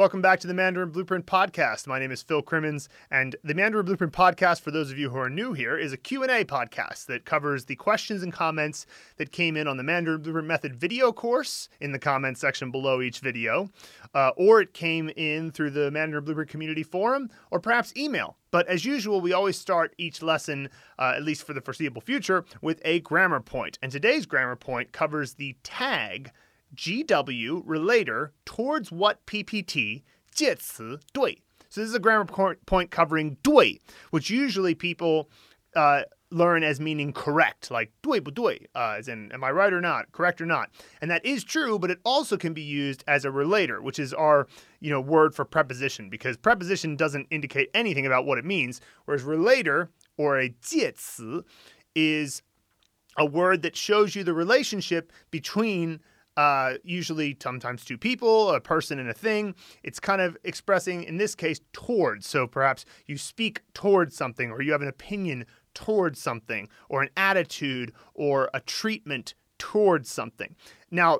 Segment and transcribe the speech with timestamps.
[0.00, 1.86] Welcome back to the Mandarin Blueprint podcast.
[1.86, 5.18] My name is Phil Crimmins, and the Mandarin Blueprint podcast, for those of you who
[5.18, 8.86] are new here, is a Q&A podcast that covers the questions and comments
[9.18, 13.02] that came in on the Mandarin Blueprint Method video course in the comments section below
[13.02, 13.68] each video,
[14.14, 18.38] uh, or it came in through the Mandarin Blueprint community forum, or perhaps email.
[18.50, 22.46] But as usual, we always start each lesson, uh, at least for the foreseeable future,
[22.62, 23.78] with a grammar point.
[23.82, 26.32] And today's grammar point covers the tag
[26.75, 31.41] GW relator towards what PPT 介词对.
[31.69, 33.79] So this is a grammar point covering 对,
[34.11, 35.29] which usually people
[35.75, 40.11] uh, learn as meaning correct, like 对不对, uh, as in am I right or not,
[40.11, 40.69] correct or not.
[41.01, 44.13] And that is true, but it also can be used as a relator, which is
[44.13, 44.47] our
[44.79, 49.23] you know word for preposition, because preposition doesn't indicate anything about what it means, whereas
[49.23, 51.43] relator or a 介词
[51.93, 52.41] is
[53.17, 55.99] a word that shows you the relationship between
[56.40, 59.54] uh, usually sometimes two people, a person and a thing.
[59.82, 62.26] It's kind of expressing, in this case, towards.
[62.26, 67.10] So perhaps you speak towards something, or you have an opinion towards something, or an
[67.14, 70.56] attitude, or a treatment towards something.
[70.90, 71.18] Now,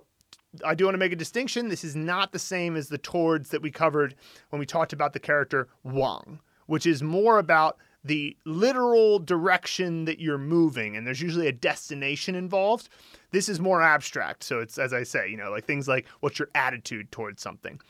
[0.64, 1.68] I do want to make a distinction.
[1.68, 4.14] This is not the same as the towards that we covered
[4.48, 10.19] when we talked about the character Wang, which is more about the literal direction that
[10.19, 12.87] you're moving, and there's usually a destination involved.
[13.31, 14.43] This is more abstract.
[14.43, 17.81] So it's, as I say, you know, like things like what's your attitude towards something.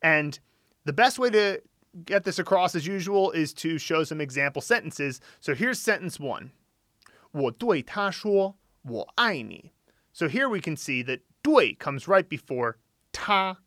[0.00, 0.38] And
[0.84, 1.60] the best way to
[2.04, 5.20] get this across, as usual, is to show some example sentences.
[5.40, 6.52] So here's sentence one
[7.32, 9.72] 我对他说我爱你.
[10.12, 12.76] So here we can see that 对 comes right before
[13.12, 13.58] 他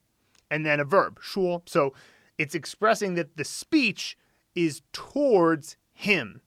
[0.50, 1.63] and then a verb, 说.
[1.66, 1.94] So
[2.38, 4.17] it's expressing that the speech
[4.55, 6.41] is towards him.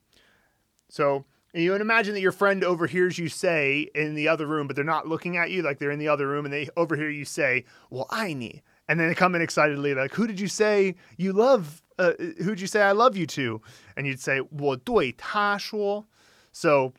[0.89, 4.77] So you would imagine that your friend overhears you say in the other room, but
[4.77, 7.25] they're not looking at you, like they're in the other room, and they overhear you
[7.25, 10.95] say, "Well, I need," and then they come in excitedly, like, "Who did you say
[11.17, 11.83] you love?
[11.99, 13.61] Uh, who'd you say I love you to?"
[13.97, 16.07] And you'd say, 我对他说.
[16.53, 16.93] So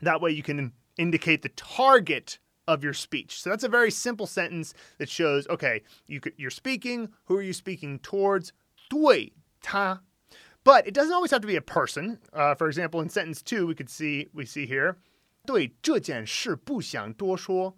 [0.00, 3.40] that way you can indicate the target of your speech.
[3.40, 7.08] So that's a very simple sentence that shows, okay, you could, you're speaking.
[7.24, 8.52] Who are you speaking towards?
[8.88, 10.02] 对他
[10.66, 12.18] but it doesn't always have to be a person.
[12.32, 14.96] Uh, for example, in sentence two, we could see we see here,
[15.44, 17.76] 对这件事不想多说.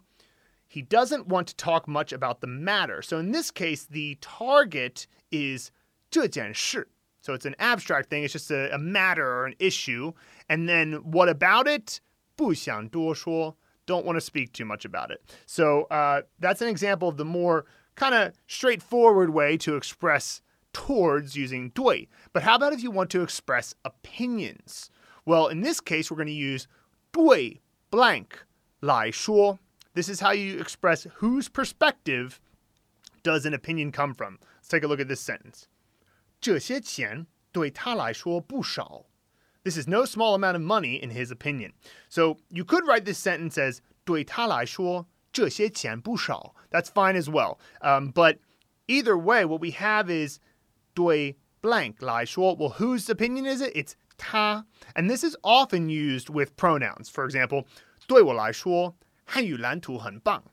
[0.67, 3.01] He doesn't want to talk much about the matter.
[3.01, 5.71] So in this case, the target is
[6.09, 6.87] 这件事.
[7.21, 8.23] So it's an abstract thing.
[8.23, 10.13] It's just a, a matter or an issue.
[10.47, 12.01] And then what about it?
[12.35, 13.55] 不想多说.
[13.87, 15.21] Don't want to speak too much about it.
[15.45, 17.65] So uh, that's an example of the more
[17.95, 20.41] kind of straightforward way to express
[20.73, 22.07] towards using 对.
[22.33, 24.89] But how about if you want to express opinions?
[25.25, 26.67] Well, in this case, we're going to use
[27.11, 27.61] 对
[27.91, 28.45] blank
[28.81, 29.59] 来说.
[29.93, 32.41] This is how you express whose perspective
[33.23, 34.39] does an opinion come from.
[34.57, 35.67] Let's take a look at this sentence.
[36.41, 39.05] 这些钱对他来说不少.
[39.63, 41.71] This is no small amount of money in his opinion.
[42.07, 46.53] So you could write this sentence as 对他来说这些钱不少.
[46.69, 47.57] That's fine as well.
[47.81, 48.37] Um, but
[48.87, 50.39] either way, what we have is
[50.93, 53.75] 对 blank 来说, well, whose opinion is it?
[53.75, 54.65] It's 他.
[54.95, 57.09] And this is often used with pronouns.
[57.09, 57.65] For example,
[58.07, 58.95] 对我来说,
[59.25, 60.43] 汉语蓝图很棒.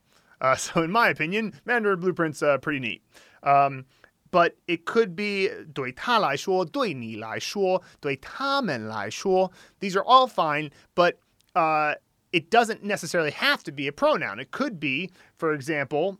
[0.40, 3.02] Uh, so in my opinion, Mandarin Blueprint's uh, pretty neat.
[3.42, 3.84] Um,
[4.32, 9.52] but it could be 对他来说,对你来说,对他们来说.
[9.78, 11.18] These are all fine, but
[11.54, 11.94] uh,
[12.32, 14.40] it doesn't necessarily have to be a pronoun.
[14.40, 16.16] It could be, for example,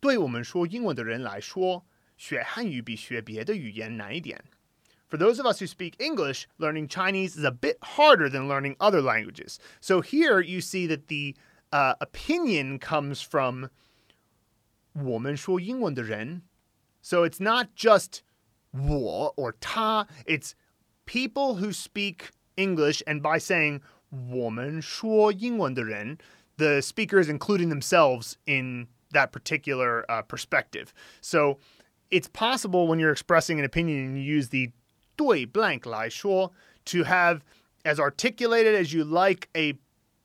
[0.00, 1.86] 对我们说英文的人来说,
[2.16, 4.44] 学汉语比学别的语言难一点。
[5.08, 9.02] For those of us who speak English, learning Chinese is a bit harder than learning other
[9.02, 9.58] languages.
[9.80, 11.34] So here you see that the
[11.72, 13.70] uh, opinion comes from
[14.92, 16.42] 我们说英文的人.
[17.02, 18.20] So it's not just
[18.72, 20.54] 我 or 他, it's
[21.06, 26.18] people who speak English, and by saying 我们说英文的人,
[26.56, 30.92] the speaker is including themselves in that particular uh, perspective.
[31.20, 31.58] So
[32.15, 34.71] it's possible when you're expressing an opinion and you use the
[35.17, 36.49] dui blank lai shuo
[36.85, 37.43] to have
[37.83, 39.77] as articulated as you like a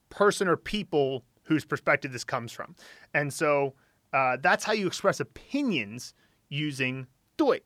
[0.08, 2.76] person or people whose perspective this comes from.
[3.12, 3.74] And so
[4.12, 6.14] uh, that's how you express opinions
[6.48, 7.58] using dui.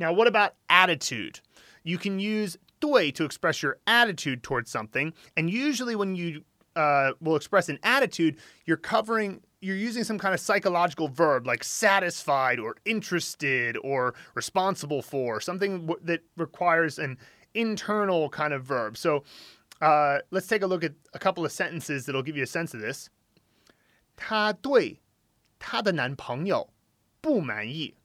[0.00, 1.38] Now, what about attitude?
[1.84, 5.12] You can use dui to express your attitude towards something.
[5.36, 6.42] And usually, when you
[6.74, 11.63] uh, will express an attitude, you're covering you're using some kind of psychological verb like
[11.63, 17.17] satisfied or interested or responsible for something w- that requires an
[17.53, 18.97] internal kind of verb.
[18.97, 19.23] So
[19.81, 22.73] uh, let's take a look at a couple of sentences that'll give you a sense
[22.73, 23.09] of this.
[24.15, 25.01] 她对
[25.59, 26.73] 她的男朋友
[27.21, 27.95] 不满意.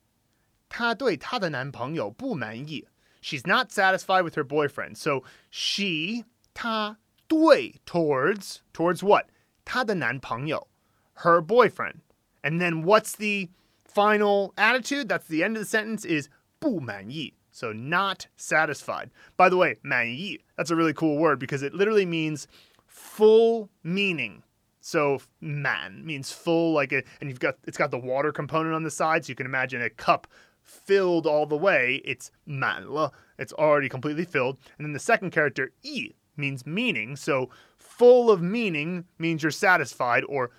[0.69, 2.87] 她对她的男朋友不满意。
[3.21, 4.95] She's not satisfied with her boyfriend.
[4.95, 6.97] So she 她
[7.27, 9.27] 对 towards towards what?
[9.65, 10.67] 她的男朋友
[11.15, 12.01] her boyfriend.
[12.43, 13.49] And then what's the
[13.83, 15.09] final attitude?
[15.09, 17.33] That's the end of the sentence is 不满意.
[17.51, 19.09] So not satisfied.
[19.35, 22.47] By the way, 满意, that's a really cool word because it literally means
[22.85, 24.43] full meaning.
[24.81, 28.83] So man means full, like a, and you've got it's got the water component on
[28.83, 30.27] the side, so you can imagine a cup
[30.61, 32.01] filled all the way.
[32.05, 33.11] It's 满了.
[33.37, 34.57] It's already completely filled.
[34.77, 37.15] And then the second character, 意, means meaning.
[37.15, 40.51] So full of meaning means you're satisfied, or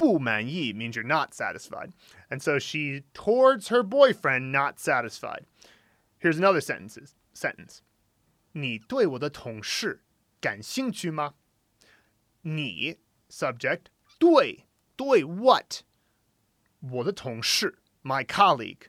[0.00, 1.92] 不满意 means you're not satisfied.
[2.28, 5.46] And so she towards her boyfriend not satisfied.
[6.18, 7.14] Here's another sentence.
[7.34, 7.80] Sentence.
[8.52, 10.02] 你对我的同事
[10.40, 11.34] 感兴趣吗？
[12.42, 13.86] 你 subject
[14.18, 15.82] 对对 what
[16.80, 18.88] 我的同事 my colleague.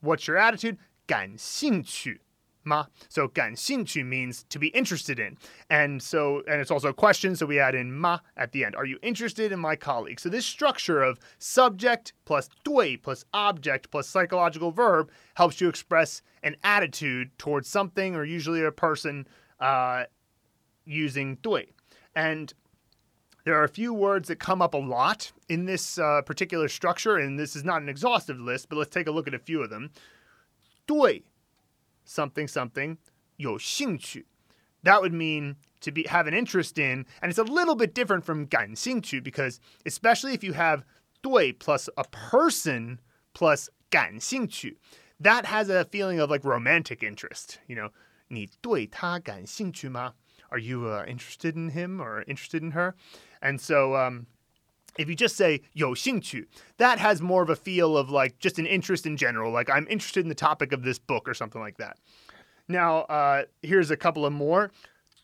[0.00, 0.78] What's your attitude?
[1.06, 2.22] 感兴趣
[2.63, 2.85] ma.
[3.09, 5.37] So ganxingqu means to be interested in.
[5.69, 8.75] And so and it's also a question, so we add in ma at the end.
[8.75, 10.19] Are you interested in my colleague?
[10.19, 16.21] So this structure of subject plus dui plus object plus psychological verb helps you express
[16.43, 19.27] an attitude towards something or usually a person
[19.59, 20.05] uh,
[20.85, 21.69] using dui.
[22.15, 22.53] And
[23.43, 27.17] there are a few words that come up a lot in this uh, particular structure,
[27.17, 29.63] and this is not an exhaustive list, but let's take a look at a few
[29.63, 29.89] of them.
[30.87, 31.23] Dui
[32.04, 32.98] something something
[33.36, 34.26] 有兴趣.
[34.82, 38.24] That would mean to be have an interest in, and it's a little bit different
[38.24, 40.84] from 感兴趣 because especially if you have
[41.22, 43.00] 对 plus a person
[43.34, 44.78] plus 感兴趣,
[45.20, 47.58] that has a feeling of like romantic interest.
[47.66, 47.90] You know,
[48.28, 50.14] 你对他感兴趣吗?
[50.50, 52.94] Are you uh, interested in him or interested in her?
[53.40, 54.26] And so um,
[54.97, 56.45] if you just say yo xingqu,
[56.77, 59.87] that has more of a feel of like just an interest in general, like I'm
[59.87, 61.97] interested in the topic of this book or something like that.
[62.67, 64.71] Now, uh, here's a couple of more.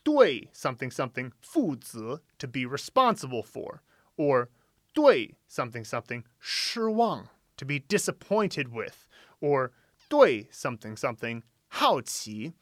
[0.04, 3.82] Dui something something fuzi to be responsible for,
[4.16, 4.48] or
[4.96, 9.06] dui something something shiwang to be disappointed with,
[9.40, 9.72] or
[10.10, 11.42] dui something something
[11.74, 12.52] haoqi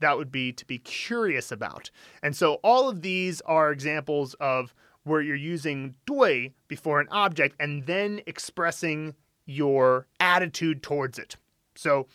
[0.00, 1.90] that would be to be curious about.
[2.22, 7.56] And so all of these are examples of where you're using dui before an object
[7.58, 9.14] and then expressing
[9.46, 11.36] your attitude towards it.
[11.74, 12.06] So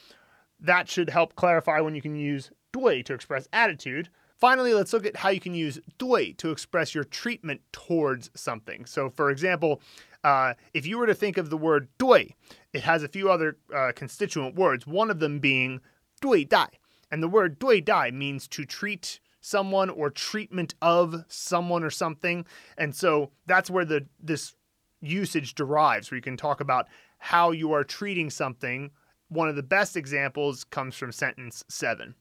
[0.59, 4.09] that should help clarify when you can use dui to express attitude.
[4.37, 8.85] Finally, let's look at how you can use dui to express your treatment towards something.
[8.85, 9.81] So, for example,
[10.23, 12.33] uh, if you were to think of the word dui,
[12.73, 15.81] it has a few other uh, constituent words, one of them being
[16.21, 16.67] dui dai.
[17.09, 22.46] And the word dui dai means to treat someone or treatment of someone or something.
[22.78, 24.54] And so that's where the this
[25.00, 26.86] usage derives, where you can talk about
[27.18, 28.90] how you are treating something.
[29.28, 32.14] One of the best examples comes from sentence seven.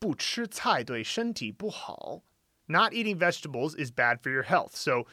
[0.00, 2.22] 不吃菜对身体不好.
[2.68, 4.76] Not eating vegetables is bad for your health.
[4.76, 5.06] So,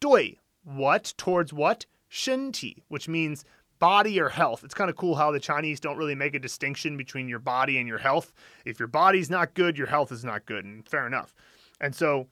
[0.00, 1.86] 对 what towards what?
[2.08, 3.44] 身体, which means
[3.78, 4.62] body or health.
[4.62, 7.78] It's kind of cool how the Chinese don't really make a distinction between your body
[7.78, 8.32] and your health.
[8.64, 11.34] If your body's not good, your health is not good, and fair enough.
[11.80, 12.28] And so,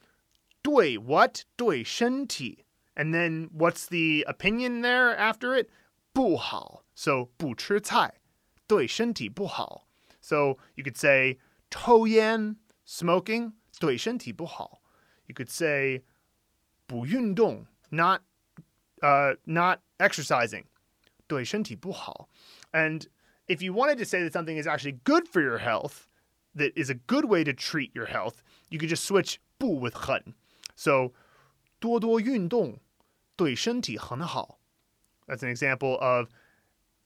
[0.63, 1.45] 对 what?
[1.57, 2.65] 对身体.
[2.95, 5.71] And then what's the opinion there after it?
[6.13, 6.85] 不好.
[6.95, 8.15] So 不吃菜
[8.67, 9.87] 对身体不好.
[10.21, 11.39] So you could say
[11.71, 14.83] 抽烟 smoking 对身体不好.
[15.27, 16.03] You could say
[16.87, 18.23] 不运动 not
[19.01, 20.65] uh, not exercising
[21.27, 22.29] 对身体不好.
[22.73, 23.07] And
[23.47, 26.07] if you wanted to say that something is actually good for your health,
[26.55, 29.95] that is a good way to treat your health, you could just switch 不 with
[29.95, 30.35] 很.
[30.77, 31.13] So
[31.81, 32.81] 多多运动
[33.37, 34.59] 对身体很好.
[35.27, 36.29] That's an example of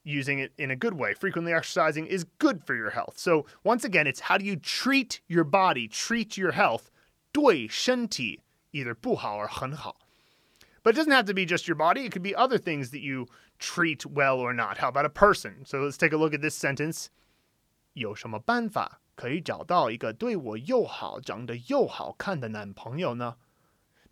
[0.05, 1.15] using it in a good way.
[1.15, 3.19] Frequently exercising is good for your health.
[3.19, 6.91] So once again, it's how do you treat your body, treat your health,
[7.33, 8.41] 对身体
[8.73, 9.97] either 不好 or 很好.
[10.89, 12.05] But it doesn't have to be just your body.
[12.05, 13.27] It could be other things that you
[13.59, 14.79] treat well or not.
[14.79, 15.65] How about a person?
[15.65, 17.11] So let's take a look at this sentence.
[17.95, 23.37] 有什么办法可以找到一个对我又好、长得又好看的男朋友呢?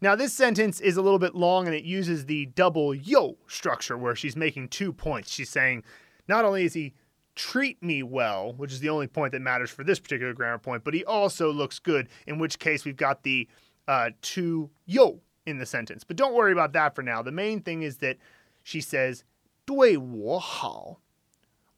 [0.01, 3.97] Now, this sentence is a little bit long and it uses the double yo structure
[3.97, 5.31] where she's making two points.
[5.31, 5.85] She's saying,
[6.27, 6.95] not only is he
[7.37, 10.83] treat me well, which is the only point that matters for this particular grammar point,
[10.83, 13.49] but he also looks good, in which case we've got the
[13.87, 16.05] uh, two yo in the sentence.
[16.05, 17.23] But don't worry about that for now.
[17.23, 18.19] The main thing is that
[18.62, 19.25] she says,
[19.67, 21.01] 对我好,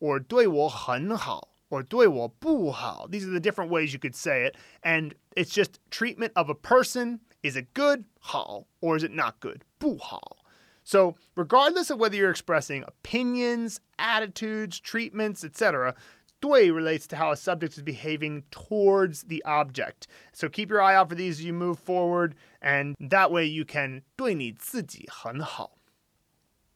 [0.00, 3.06] or 对我很好, or 对我不好.
[3.11, 4.56] These are the different ways you could say it.
[4.82, 7.20] And it's just treatment of a person.
[7.42, 10.38] Is it good, 好, or is it not good, 不好?
[10.82, 15.94] So, regardless of whether you're expressing opinions, attitudes, treatments, etc.,
[16.42, 20.06] Dui relates to how a subject is behaving towards the object.
[20.32, 23.64] So keep your eye out for these as you move forward, and that way you
[23.64, 25.78] can 对你自己很好.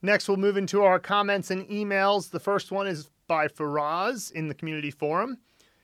[0.00, 2.30] Next, we'll move into our comments and emails.
[2.30, 5.38] The first one is by Faraz in the community forum.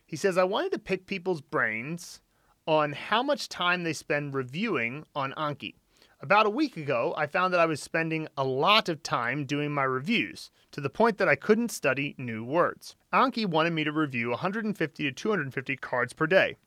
[0.07, 2.21] He says, I wanted to pick people's brains
[2.67, 5.75] on how much time they spend reviewing on Anki.
[6.22, 9.72] About a week ago, I found that I was spending a lot of time doing
[9.72, 12.98] my reviews, to the point that I couldn't study new words.
[13.14, 16.58] Anki wanted me to review 150 to 250 cards per day,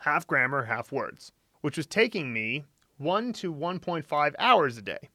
[0.00, 1.32] half grammar, half words,
[1.62, 2.66] which was taking me
[2.98, 5.08] 1 to 1.5 hours a day.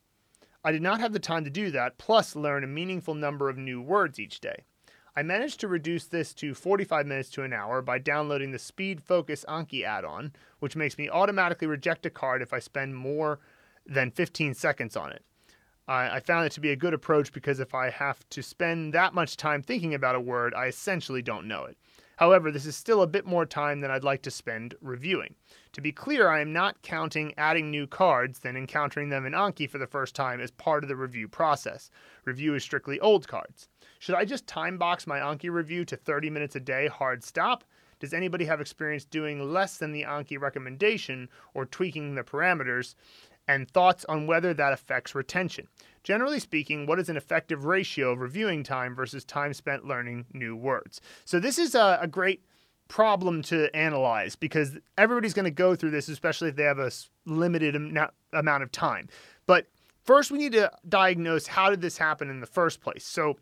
[0.63, 3.57] I did not have the time to do that, plus learn a meaningful number of
[3.57, 4.63] new words each day.
[5.15, 9.03] I managed to reduce this to 45 minutes to an hour by downloading the Speed
[9.03, 13.39] Focus Anki add on, which makes me automatically reject a card if I spend more
[13.85, 15.23] than 15 seconds on it.
[15.87, 18.93] I, I found it to be a good approach because if I have to spend
[18.93, 21.77] that much time thinking about a word, I essentially don't know it.
[22.17, 25.35] However, this is still a bit more time than I'd like to spend reviewing.
[25.73, 29.69] To be clear, I am not counting adding new cards, then encountering them in Anki
[29.69, 31.89] for the first time as part of the review process.
[32.25, 33.67] Review is strictly old cards.
[33.99, 37.63] Should I just time box my Anki review to 30 minutes a day, hard stop?
[37.99, 42.95] Does anybody have experience doing less than the Anki recommendation or tweaking the parameters?
[43.47, 45.67] And thoughts on whether that affects retention.
[46.03, 50.55] Generally speaking, what is an effective ratio of reviewing time versus time spent learning new
[50.55, 51.01] words?
[51.25, 52.43] So, this is a, a great
[52.87, 56.91] problem to analyze because everybody's going to go through this, especially if they have a
[57.25, 57.75] limited
[58.33, 59.09] amount of time.
[59.45, 59.67] But
[60.03, 63.05] first, we need to diagnose how did this happen in the first place.
[63.05, 63.37] So,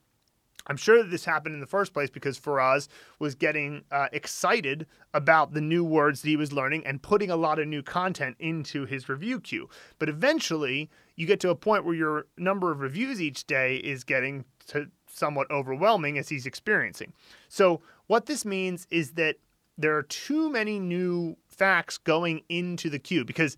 [0.67, 2.87] I'm sure that this happened in the first place because Faraz
[3.19, 7.35] was getting uh, excited about the new words that he was learning and putting a
[7.35, 9.69] lot of new content into his review queue.
[9.99, 14.03] But eventually, you get to a point where your number of reviews each day is
[14.03, 14.45] getting
[15.07, 17.13] somewhat overwhelming as he's experiencing.
[17.49, 19.37] So, what this means is that
[19.77, 23.57] there are too many new facts going into the queue because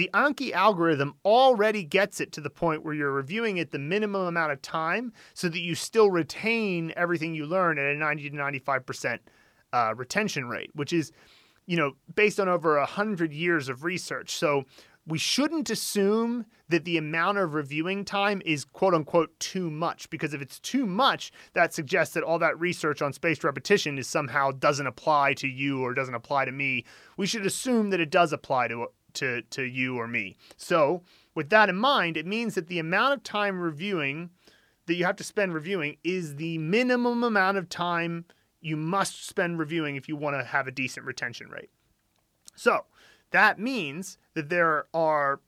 [0.00, 4.22] the Anki algorithm already gets it to the point where you're reviewing it the minimum
[4.22, 8.36] amount of time so that you still retain everything you learn at a 90 to
[8.36, 9.18] 95%
[9.74, 11.12] uh, retention rate, which is,
[11.66, 14.30] you know, based on over 100 years of research.
[14.30, 14.64] So
[15.06, 20.32] we shouldn't assume that the amount of reviewing time is quote unquote too much because
[20.32, 24.50] if it's too much that suggests that all that research on spaced repetition is somehow
[24.50, 26.84] doesn't apply to you or doesn't apply to me
[27.16, 30.36] we should assume that it does apply to to, to you or me.
[30.56, 31.02] So,
[31.34, 34.30] with that in mind, it means that the amount of time reviewing
[34.86, 38.24] that you have to spend reviewing is the minimum amount of time
[38.60, 41.70] you must spend reviewing if you want to have a decent retention rate.
[42.56, 42.84] So,
[43.30, 45.40] that means that there are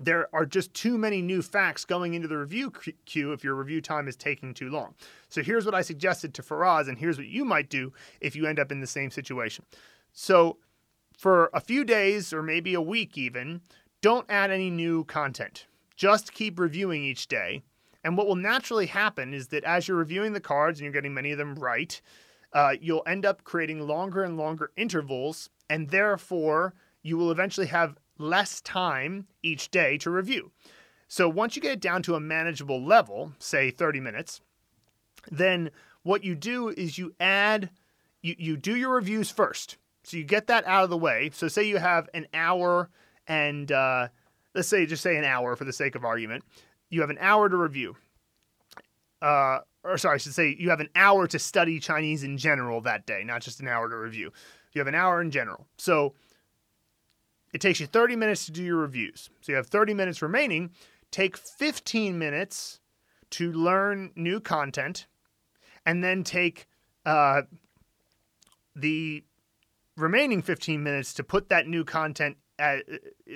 [0.00, 2.72] there are just too many new facts going into the review
[3.06, 4.94] queue if your review time is taking too long.
[5.28, 8.46] So here's what I suggested to Faraz, and here's what you might do if you
[8.46, 9.64] end up in the same situation.
[10.12, 10.58] So
[11.16, 13.60] for a few days or maybe a week even,
[14.02, 15.66] don't add any new content.
[15.96, 17.62] Just keep reviewing each day.
[18.02, 21.14] And what will naturally happen is that as you're reviewing the cards and you're getting
[21.14, 22.00] many of them right,
[22.52, 27.96] uh, you'll end up creating longer and longer intervals, and therefore you will eventually have
[28.18, 30.52] less time each day to review.
[31.08, 34.40] So once you get it down to a manageable level, say 30 minutes,
[35.30, 35.70] then
[36.02, 37.70] what you do is you add,
[38.22, 39.78] you, you do your reviews first.
[40.04, 41.30] So you get that out of the way.
[41.32, 42.90] So say you have an hour
[43.26, 44.08] and uh,
[44.54, 46.44] let's say just say an hour for the sake of argument.
[46.90, 47.96] You have an hour to review.
[49.20, 52.80] Uh, or sorry, I should say you have an hour to study Chinese in general
[52.82, 54.32] that day, not just an hour to review.
[54.72, 55.66] You have an hour in general.
[55.78, 56.14] So
[57.52, 59.30] it takes you 30 minutes to do your reviews.
[59.40, 60.70] So you have 30 minutes remaining.
[61.10, 62.80] Take 15 minutes
[63.30, 65.06] to learn new content,
[65.86, 66.66] and then take
[67.04, 67.42] uh,
[68.76, 69.24] the
[69.96, 72.84] remaining 15 minutes to put that new content at,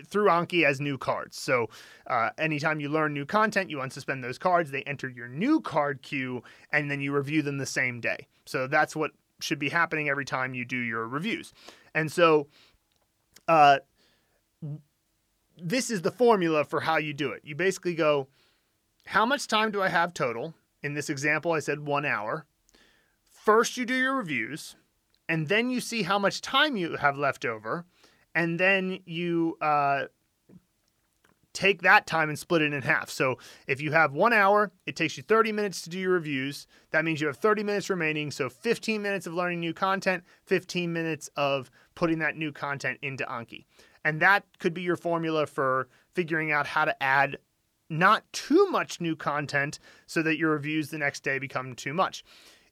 [0.07, 1.41] through Anki as new cards.
[1.41, 1.69] So
[2.07, 4.71] uh, anytime you learn new content, you unsuspend those cards.
[4.71, 8.29] They enter your new card queue, and then you review them the same day.
[8.45, 11.53] So that's what should be happening every time you do your reviews.
[11.95, 12.49] And so
[13.47, 13.79] uh,
[15.57, 17.43] this is the formula for how you do it.
[17.45, 18.29] You basically go,
[19.07, 20.55] how much time do I have total?
[20.83, 22.47] In this example, I said one hour.
[23.31, 24.77] First, you do your reviews
[25.29, 27.85] and then you see how much time you have left over,
[28.35, 30.05] and then you uh,
[31.53, 33.11] take that time and split it in half.
[33.11, 36.67] So if you have one hour, it takes you 30 minutes to do your reviews.
[36.91, 38.31] That means you have 30 minutes remaining.
[38.31, 43.25] So 15 minutes of learning new content, 15 minutes of putting that new content into
[43.25, 43.65] Anki.
[44.05, 47.39] And that could be your formula for figuring out how to add
[47.91, 52.23] not too much new content so that your reviews the next day become too much.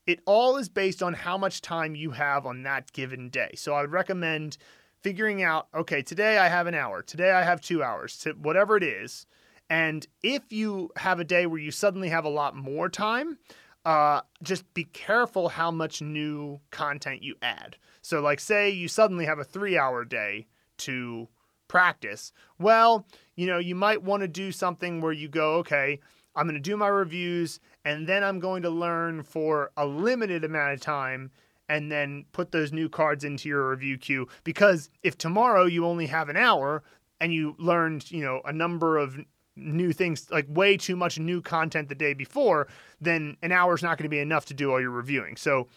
[0.06, 3.52] It all is based on how much time you have on that given day.
[3.56, 4.56] So I would recommend
[5.02, 8.82] figuring out okay, today I have an hour, today I have two hours, whatever it
[8.82, 9.26] is.
[9.68, 13.38] And if you have a day where you suddenly have a lot more time,
[13.84, 17.76] uh, just be careful how much new content you add.
[18.02, 20.46] So, like, say you suddenly have a three hour day
[20.78, 21.28] to
[21.68, 22.32] practice.
[22.58, 26.00] Well, you know, you might want to do something where you go, okay,
[26.34, 30.42] I'm going to do my reviews and then I'm going to learn for a limited
[30.42, 31.30] amount of time
[31.68, 36.06] and then put those new cards into your review queue because if tomorrow you only
[36.06, 36.82] have an hour
[37.20, 39.16] and you learned, you know, a number of
[39.54, 42.66] new things like way too much new content the day before,
[43.00, 45.36] then an hour is not going to be enough to do all your reviewing.
[45.36, 45.68] So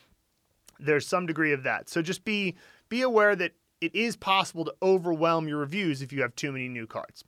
[0.80, 1.90] there's some degree of that.
[1.90, 2.56] So just be
[2.90, 3.52] be aware that
[3.82, 7.24] it is possible to overwhelm your reviews if you have too many new cards.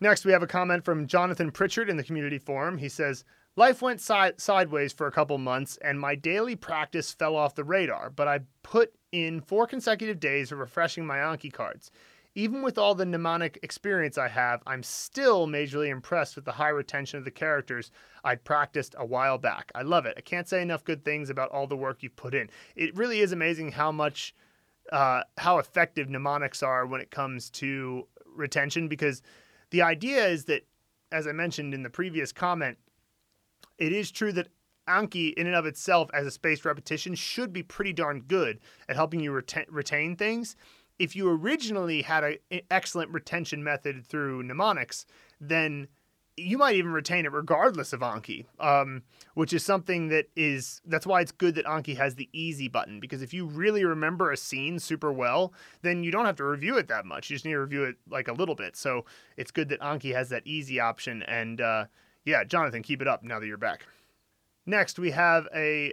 [0.00, 2.76] Next, we have a comment from Jonathan Pritchard in the community forum.
[2.76, 3.24] He says,
[3.58, 7.64] Life went si- sideways for a couple months, and my daily practice fell off the
[7.64, 11.90] radar, but I put in four consecutive days of refreshing my Anki cards.
[12.34, 16.68] Even with all the mnemonic experience I have, I'm still majorly impressed with the high
[16.68, 17.90] retention of the characters
[18.24, 19.72] I'd practiced a while back.
[19.74, 20.16] I love it.
[20.18, 22.50] I can't say enough good things about all the work you've put in.
[22.74, 24.34] It really is amazing how much,
[24.92, 29.22] uh, how effective mnemonics are when it comes to retention because
[29.70, 30.66] the idea is that,
[31.10, 32.76] as I mentioned in the previous comment,
[33.78, 34.48] it is true that
[34.88, 38.96] Anki, in and of itself, as a spaced repetition, should be pretty darn good at
[38.96, 40.56] helping you reta- retain things.
[40.98, 45.04] If you originally had an excellent retention method through mnemonics,
[45.40, 45.88] then
[46.36, 49.02] you might even retain it regardless of Anki, um,
[49.34, 53.00] which is something that is that's why it's good that Anki has the easy button
[53.00, 56.76] because if you really remember a scene super well, then you don't have to review
[56.76, 57.30] it that much.
[57.30, 58.76] You just need to review it like a little bit.
[58.76, 59.06] So
[59.38, 61.22] it's good that Anki has that easy option.
[61.22, 61.86] And uh,
[62.26, 63.86] yeah, Jonathan, keep it up now that you're back.
[64.66, 65.92] Next, we have a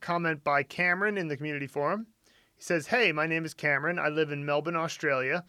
[0.00, 2.08] comment by Cameron in the community forum.
[2.56, 3.98] He says, Hey, my name is Cameron.
[3.98, 5.44] I live in Melbourne, Australia.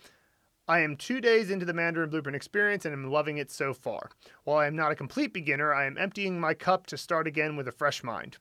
[0.68, 4.12] I am two days into the Mandarin Blueprint experience and am loving it so far.
[4.44, 7.56] While I am not a complete beginner, I am emptying my cup to start again
[7.56, 8.38] with a fresh mind.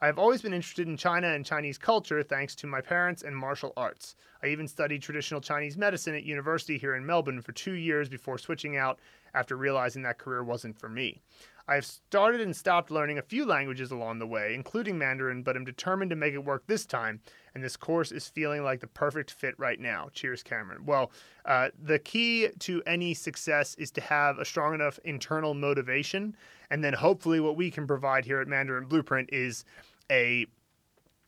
[0.00, 3.36] I have always been interested in China and Chinese culture thanks to my parents and
[3.36, 4.14] martial arts.
[4.44, 8.38] I even studied traditional Chinese medicine at university here in Melbourne for two years before
[8.38, 9.00] switching out
[9.34, 11.20] after realizing that career wasn't for me.
[11.66, 15.56] I have started and stopped learning a few languages along the way, including Mandarin, but
[15.56, 17.20] am determined to make it work this time,
[17.54, 20.08] and this course is feeling like the perfect fit right now.
[20.14, 20.86] Cheers, Cameron.
[20.86, 21.10] Well,
[21.44, 26.36] uh, the key to any success is to have a strong enough internal motivation,
[26.70, 29.64] and then hopefully, what we can provide here at Mandarin Blueprint is
[30.10, 30.46] a,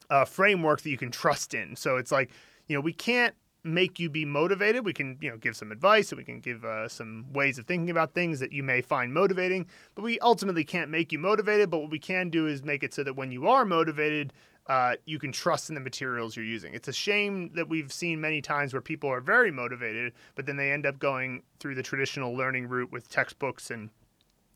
[0.08, 1.76] a framework that you can trust in.
[1.76, 2.30] So it's like,
[2.66, 4.84] you know, we can't make you be motivated.
[4.84, 7.66] We can, you know, give some advice and we can give uh, some ways of
[7.66, 11.70] thinking about things that you may find motivating, but we ultimately can't make you motivated.
[11.70, 14.32] But what we can do is make it so that when you are motivated,
[14.66, 16.74] uh, you can trust in the materials you're using.
[16.74, 20.56] It's a shame that we've seen many times where people are very motivated, but then
[20.56, 23.90] they end up going through the traditional learning route with textbooks and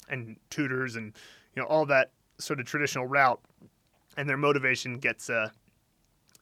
[0.09, 1.13] and tutors and
[1.55, 3.41] you know all that sort of traditional route,
[4.17, 5.53] and their motivation gets a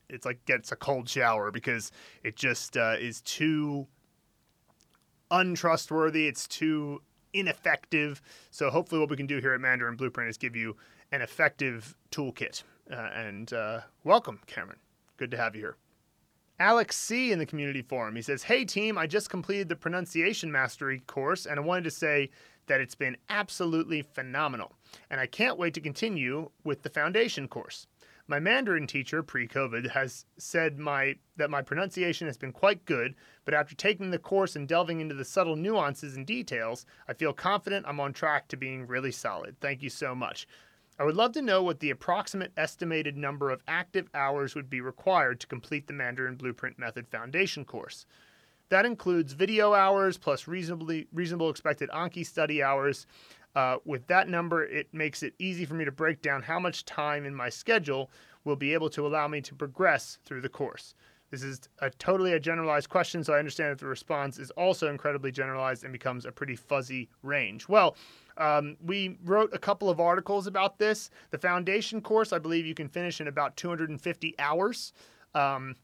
[0.09, 1.91] it's like gets a cold shower because
[2.23, 3.87] it just uh, is too
[5.31, 6.27] untrustworthy.
[6.27, 7.01] It's too
[7.33, 8.21] ineffective.
[8.51, 10.75] So hopefully, what we can do here at Mandarin Blueprint is give you
[11.11, 12.63] an effective toolkit.
[12.91, 14.79] Uh, and uh, welcome, Cameron.
[15.17, 15.77] Good to have you here.
[16.59, 18.15] Alex C in the community forum.
[18.15, 21.91] He says, Hey team, I just completed the pronunciation mastery course and I wanted to
[21.91, 22.29] say
[22.67, 24.73] that it's been absolutely phenomenal.
[25.09, 27.87] And I can't wait to continue with the foundation course.
[28.25, 33.53] My Mandarin teacher pre-COVID has said my that my pronunciation has been quite good, but
[33.53, 37.85] after taking the course and delving into the subtle nuances and details, I feel confident
[37.85, 39.57] I'm on track to being really solid.
[39.59, 40.47] Thank you so much.
[40.97, 44.79] I would love to know what the approximate estimated number of active hours would be
[44.79, 48.05] required to complete the Mandarin Blueprint Method Foundation course.
[48.73, 53.05] That includes video hours plus reasonably reasonable expected Anki study hours.
[53.55, 56.83] Uh, with that number, it makes it easy for me to break down how much
[56.83, 58.09] time in my schedule
[58.45, 60.95] will be able to allow me to progress through the course.
[61.29, 64.89] This is a totally a generalized question, so I understand that the response is also
[64.89, 67.69] incredibly generalized and becomes a pretty fuzzy range.
[67.69, 67.95] Well,
[68.39, 71.11] um, we wrote a couple of articles about this.
[71.29, 74.93] The foundation course, I believe you can finish in about 250 hours.
[75.35, 75.75] Um,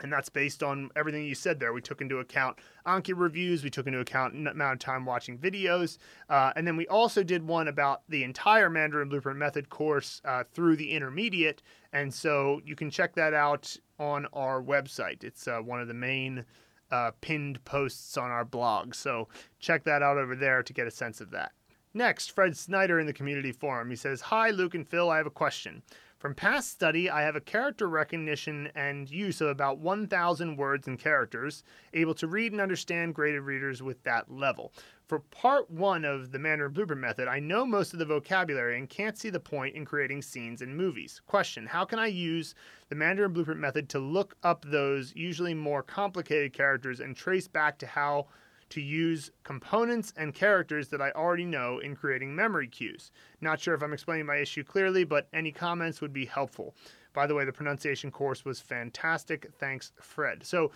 [0.00, 1.72] and that's based on everything you said there.
[1.72, 5.98] We took into account Anki reviews, we took into account amount of time watching videos,
[6.28, 10.44] uh, and then we also did one about the entire Mandarin Blueprint Method course uh,
[10.52, 11.62] through the intermediate.
[11.92, 15.22] And so you can check that out on our website.
[15.22, 16.44] It's uh, one of the main
[16.90, 18.94] uh, pinned posts on our blog.
[18.94, 19.28] So
[19.58, 21.52] check that out over there to get a sense of that.
[21.94, 23.88] Next, Fred Snyder in the community forum.
[23.88, 25.82] He says, Hi, Luke and Phil, I have a question.
[26.24, 30.98] From past study, I have a character recognition and use of about 1,000 words and
[30.98, 34.72] characters, able to read and understand graded readers with that level.
[35.06, 38.88] For part one of the Mandarin Blueprint method, I know most of the vocabulary and
[38.88, 41.20] can't see the point in creating scenes in movies.
[41.26, 42.54] Question How can I use
[42.88, 47.76] the Mandarin Blueprint method to look up those usually more complicated characters and trace back
[47.80, 48.28] to how
[48.70, 53.10] to use components and characters that I already know in creating memory cues.
[53.40, 56.74] Not sure if I'm explaining my issue clearly, but any comments would be helpful.
[57.12, 59.50] By the way, the pronunciation course was fantastic.
[59.58, 60.44] Thanks, Fred.
[60.44, 60.72] So,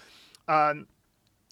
[0.46, 0.86] um,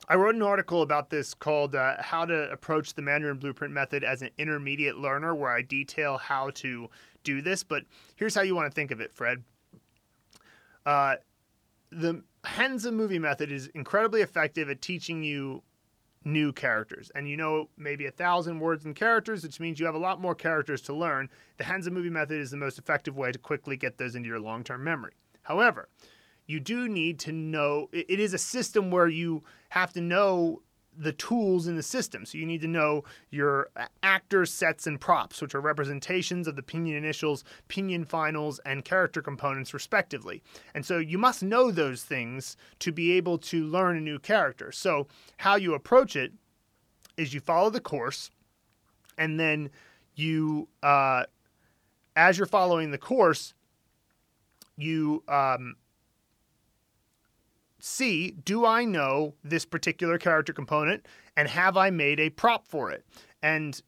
[0.08, 4.04] I wrote an article about this called uh, How to Approach the Mandarin Blueprint Method
[4.04, 6.88] as an Intermediate Learner, where I detail how to
[7.24, 7.64] do this.
[7.64, 9.42] But here's how you want to think of it, Fred.
[10.84, 11.16] Uh,
[11.90, 15.62] the Hanzi movie method is incredibly effective at teaching you
[16.26, 17.10] new characters.
[17.14, 20.20] And you know maybe a thousand words and characters, which means you have a lot
[20.20, 21.30] more characters to learn.
[21.56, 24.40] The Hanzi movie method is the most effective way to quickly get those into your
[24.40, 25.12] long term memory.
[25.42, 25.88] However,
[26.46, 30.62] you do need to know it is a system where you have to know
[30.98, 32.24] the tools in the system.
[32.24, 33.68] So you need to know your
[34.02, 39.22] actors, sets, and props, which are representations of the pinyin initials, pinyin finals, and character
[39.22, 40.42] components, respectively.
[40.74, 44.72] And so you must know those things to be able to learn a new character.
[44.72, 45.06] So
[45.38, 46.32] how you approach it
[47.16, 48.30] is you follow the course,
[49.18, 49.70] and then
[50.14, 51.24] you, uh,
[52.14, 53.54] as you're following the course,
[54.76, 55.76] you um,
[57.86, 62.90] see, do I know this particular character component and have I made a prop for
[62.90, 63.06] it?
[63.42, 63.80] And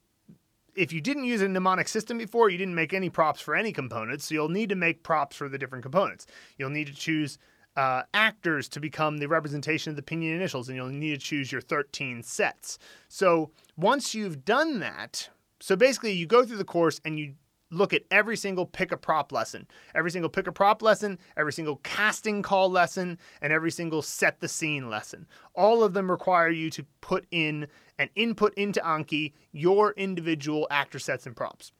[0.74, 3.72] if you didn't use a mnemonic system before, you didn't make any props for any
[3.72, 6.26] components, so you'll need to make props for the different components.
[6.56, 7.38] You'll need to choose
[7.76, 11.50] uh, actors to become the representation of the pinyin initials, and you'll need to choose
[11.50, 12.78] your 13 sets.
[13.08, 15.28] So once you've done that,
[15.60, 17.34] so basically you go through the course and you
[17.70, 21.52] look at every single pick a prop lesson, every single pick a prop lesson, every
[21.52, 25.26] single casting call lesson, and every single set the scene lesson.
[25.54, 27.66] All of them require you to put in
[27.98, 31.72] and input into Anki your individual actor sets and props.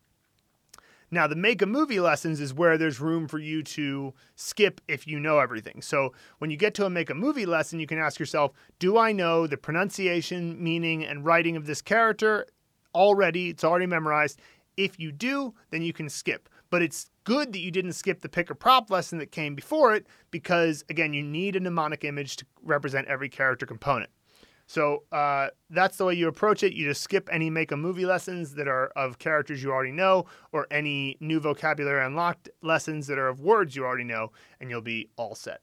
[1.11, 5.07] Now, the make a movie lessons is where there's room for you to skip if
[5.07, 5.81] you know everything.
[5.81, 8.98] So, when you get to a make a movie lesson, you can ask yourself, Do
[8.98, 12.46] I know the pronunciation, meaning, and writing of this character
[12.94, 13.48] already?
[13.48, 14.38] It's already memorized.
[14.79, 16.49] If you do, then you can skip.
[16.71, 19.93] But it's good that you didn't skip the pick a prop lesson that came before
[19.95, 24.11] it because, again, you need a mnemonic image to represent every character component.
[24.69, 26.75] So uh, that's the way you approach it.
[26.75, 30.27] You just skip any make a movie lessons that are of characters you already know,
[30.53, 34.81] or any new vocabulary unlocked lessons that are of words you already know, and you'll
[34.81, 35.62] be all set.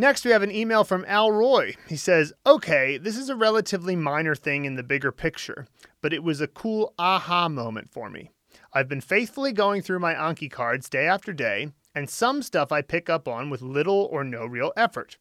[0.00, 1.74] Next, we have an email from Al Roy.
[1.88, 5.66] He says, Okay, this is a relatively minor thing in the bigger picture,
[6.00, 8.30] but it was a cool aha moment for me.
[8.71, 12.81] I've been faithfully going through my Anki cards day after day, and some stuff I
[12.81, 15.17] pick up on with little or no real effort.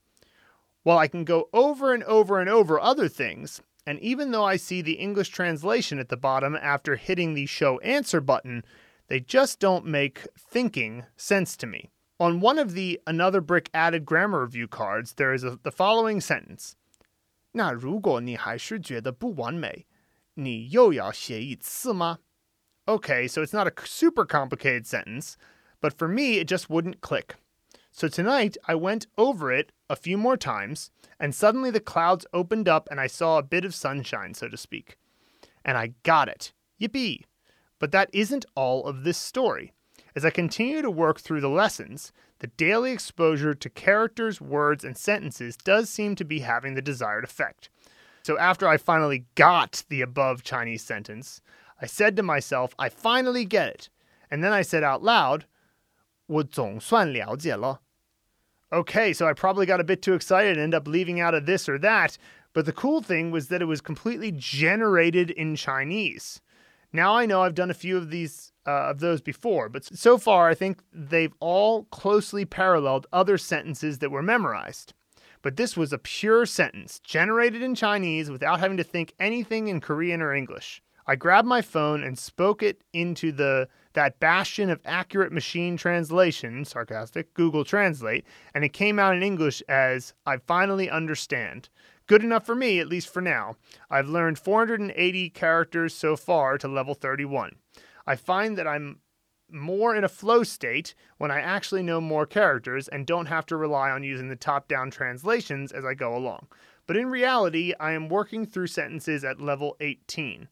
[0.83, 4.57] While I can go over and over and over other things, and even though I
[4.57, 8.65] see the English translation at the bottom after hitting the show answer button,
[9.09, 11.91] they just don't make thinking sense to me.
[12.19, 16.21] On one of the Another Brick Added Grammar Review cards, there is a, the following
[16.21, 16.75] sentence
[17.55, 19.87] 那如果你还是觉得不完美，
[20.35, 22.21] 你又要写一次吗
[22.88, 25.38] ？okay, so it's not a super complicated sentence,
[25.82, 27.36] but for me, it just wouldn't click.
[27.92, 32.70] So tonight, I went over it a few more times, and suddenly the clouds opened
[32.70, 34.98] up and I saw a bit of sunshine, so to speak.
[35.66, 36.54] And I got it.
[36.80, 37.24] Yippee!
[37.80, 39.74] But that isn't all of this story.
[40.16, 44.96] As I continue to work through the lessons, the daily exposure to characters, words, and
[44.96, 47.70] sentences does seem to be having the desired effect.
[48.24, 51.42] So after I finally got the above Chinese sentence,
[51.81, 53.89] I said to myself, I finally get it.
[54.31, 55.45] And then I said out loud,
[56.27, 57.81] 我总算了解了.
[58.73, 61.45] Okay, so I probably got a bit too excited and ended up leaving out of
[61.45, 62.17] this or that,
[62.55, 66.41] but the cool thing was that it was completely generated in Chinese.
[66.93, 70.17] Now I know I've done a few of these uh, of those before, but so
[70.17, 74.95] far I think they've all closely paralleled other sentences that were memorized.
[75.43, 79.81] But this was a pure sentence, generated in Chinese without having to think anything in
[79.81, 80.81] Korean or English.
[81.10, 86.66] I grabbed my phone and spoke it into the that bastion of accurate machine translation,
[86.66, 91.70] sarcastic, Google Translate, and it came out in English as I finally understand.
[92.06, 93.56] Good enough for me, at least for now.
[93.90, 97.56] I've learned 480 characters so far to level 31.
[98.06, 99.00] I find that I'm
[99.50, 103.58] more in a flow state when I actually know more characters and don't have to
[103.58, 106.48] rely on using the top down translations as I go along.
[106.86, 110.50] But in reality, I am working through sentences at level 18.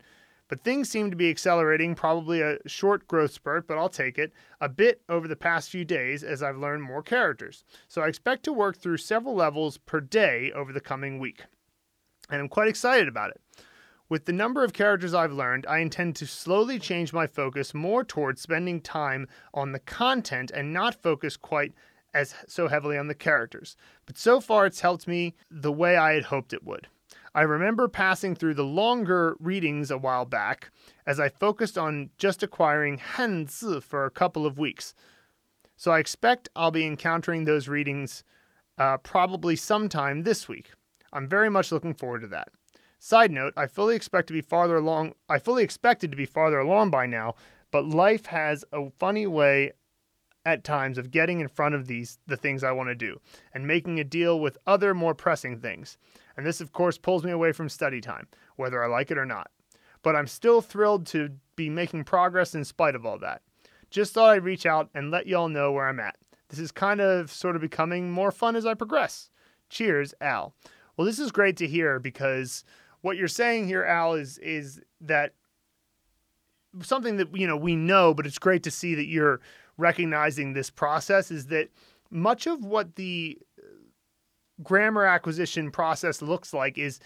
[0.48, 4.32] But things seem to be accelerating, probably a short growth spurt, but I'll take it,
[4.62, 7.64] a bit over the past few days as I've learned more characters.
[7.88, 11.46] So I expect to work through several levels per day over the coming week.
[12.30, 13.42] And I'm quite excited about it.
[14.08, 18.04] With the number of characters I've learned, I intend to slowly change my focus more
[18.04, 21.74] towards spending time on the content and not focus quite
[22.14, 23.76] as so heavily on the characters.
[24.06, 26.88] But so far it's helped me the way I had hoped it would.
[27.36, 30.72] I remember passing through the longer readings a while back
[31.06, 34.96] as I focused on just acquiring Hanzi for a couple of weeks.
[35.76, 38.24] So I expect I'll be encountering those readings
[38.78, 40.72] uh, probably sometime this week.
[41.12, 42.48] I'm very much looking forward to that.
[43.00, 46.60] Side note, I fully expect to be farther along I fully expected to be farther
[46.60, 47.36] along by now,
[47.70, 49.74] but life has a funny way
[50.46, 53.20] at times of getting in front of these the things I want to do
[53.54, 55.98] and making a deal with other more pressing things.
[56.38, 59.26] And this, of course, pulls me away from study time, whether I like it or
[59.26, 59.52] not.
[60.04, 63.42] But I'm still thrilled to be making progress in spite of all that.
[63.90, 66.18] Just thought I'd reach out and let y'all know where I'm at.
[66.50, 69.30] This is kind of sort of becoming more fun as I progress.
[69.70, 70.54] Cheers, Al.
[70.96, 72.64] Well, this is great to hear because
[73.02, 75.34] what you're saying here, Al, is is that
[76.82, 79.42] something that you know we know, but it's great to see that you're
[79.78, 81.32] recognizing this process.
[81.32, 81.70] Is that
[82.10, 83.38] much of what the
[84.63, 87.01] grammar acquisition process looks like is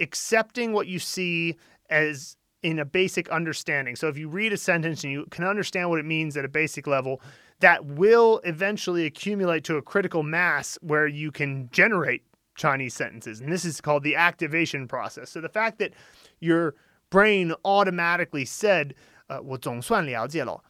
[0.00, 1.56] accepting what you see
[1.90, 3.94] as in a basic understanding.
[3.94, 6.48] So if you read a sentence and you can understand what it means at a
[6.48, 7.20] basic level,
[7.60, 12.22] that will eventually accumulate to a critical mass where you can generate
[12.56, 13.40] Chinese sentences.
[13.40, 15.30] And this is called the activation process.
[15.30, 15.92] So the fact that
[16.40, 16.74] your
[17.10, 18.94] brain automatically said,
[19.30, 20.62] uh, 我总算了解了,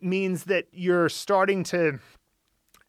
[0.00, 1.98] means that you're starting to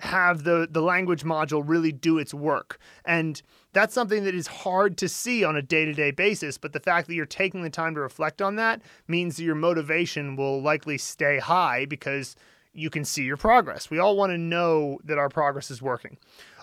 [0.01, 2.79] have the the language module really do its work.
[3.05, 3.41] And
[3.73, 7.15] that's something that is hard to see on a day-to-day basis but the fact that
[7.15, 11.39] you're taking the time to reflect on that means that your motivation will likely stay
[11.39, 12.35] high because
[12.73, 13.91] you can see your progress.
[13.91, 16.17] We all want to know that our progress is working.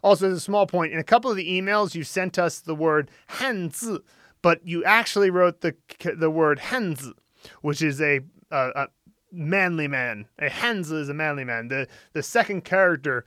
[0.04, 2.76] Also as a small point in a couple of the emails you sent us the
[2.76, 4.00] word hanzi
[4.41, 5.76] but you actually wrote the
[6.15, 7.13] the word hanzi
[7.62, 8.19] which is a,
[8.52, 8.88] a, a
[9.36, 10.28] manly man.
[10.39, 11.67] A Hanzi is a manly man.
[11.67, 13.26] The the second character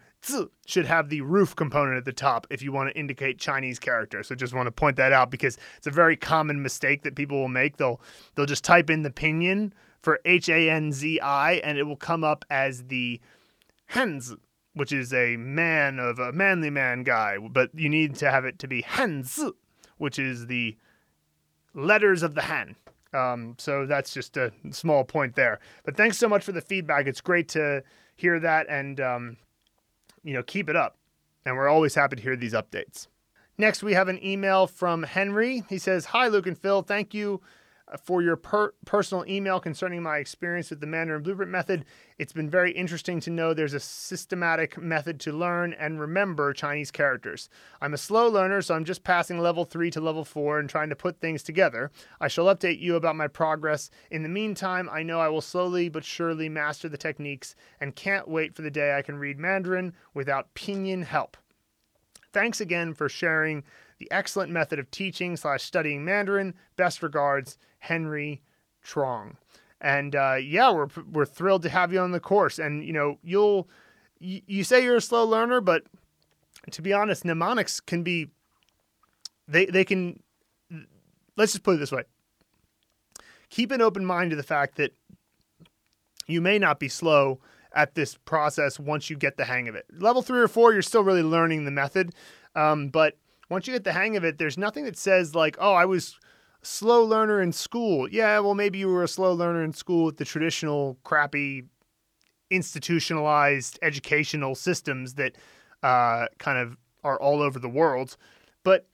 [0.67, 4.23] should have the roof component at the top if you want to indicate Chinese character.
[4.23, 7.39] So just want to point that out because it's a very common mistake that people
[7.39, 7.77] will make.
[7.77, 8.01] They'll
[8.35, 11.97] they'll just type in the pinyin for H A N Z I and it will
[11.97, 13.21] come up as the
[13.93, 14.39] Hanzi,
[14.75, 18.59] which is a man of a manly man guy, but you need to have it
[18.61, 19.53] to be Hanzi,
[19.99, 20.77] which is the
[21.75, 22.77] letters of the Han.
[23.15, 25.61] Um, so that's just a small point there.
[25.85, 27.07] But thanks so much for the feedback.
[27.07, 27.83] It's great to
[28.17, 29.37] hear that and, um,
[30.23, 30.97] you know, keep it up.
[31.47, 33.07] And we're always happy to hear these updates.
[33.57, 35.65] Next, we have an email from Henry.
[35.69, 36.83] He says, Hi, Luke and Phil.
[36.83, 37.41] Thank you
[38.05, 41.85] for your per- personal email concerning my experience with the Mandarin Blueprint method.
[42.19, 46.91] It's been very interesting to know there's a systematic method to learn and remember Chinese
[46.91, 47.49] characters.
[47.81, 50.89] I'm a slow learner, so I'm just passing level 3 to level 4 and trying
[50.91, 51.91] to put things together.
[52.21, 53.91] I shall update you about my progress.
[54.11, 58.29] In the meantime, I know I will slowly but surely master the techniques and can't
[58.29, 61.37] wait for the day I can read Mandarin without pinyin help.
[62.33, 63.65] Thanks again for sharing
[63.99, 66.55] the excellent method of teaching slash studying Mandarin.
[66.77, 68.43] Best regards, Henry
[68.83, 69.37] Trong.
[69.81, 72.59] And uh, yeah, we're we're thrilled to have you on the course.
[72.59, 73.69] And you know, you'll
[74.21, 75.85] you, say you're a slow learner, but
[76.71, 78.29] to be honest, mnemonics can be
[79.47, 80.23] they they can.
[81.37, 82.03] Let's just put it this way:
[83.51, 84.93] keep an open mind to the fact that
[86.27, 87.41] you may not be slow
[87.73, 89.87] at this process once you get the hang of it.
[89.93, 92.13] Level three or four, you're still really learning the method,
[92.57, 93.17] um, but
[93.49, 96.19] once you get the hang of it, there's nothing that says like, oh, I was
[96.63, 98.09] slow learner in school.
[98.09, 101.65] Yeah, well, maybe you were a slow learner in school with the traditional crappy
[102.51, 105.37] institutionalized educational systems that
[105.83, 108.17] uh, kind of are all over the world.
[108.65, 108.87] But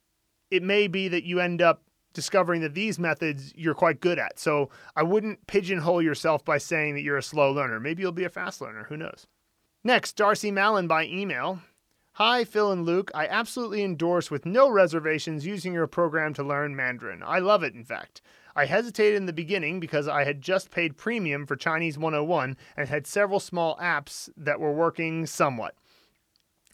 [0.50, 4.38] it may be that you end up discovering that these methods you're quite good at.
[4.38, 7.80] So I wouldn't pigeonhole yourself by saying that you're a slow learner.
[7.80, 8.84] Maybe you'll be a fast learner.
[8.88, 9.26] Who knows?
[9.82, 11.60] Next, Darcy Mallon by email.
[12.18, 13.10] Hi, Phil and Luke.
[13.12, 17.24] I absolutely endorse with no reservations using your program to learn Mandarin.
[17.26, 18.22] I love it, in fact.
[18.54, 22.88] I hesitated in the beginning because I had just paid premium for Chinese 101 and
[22.88, 25.74] had several small apps that were working somewhat.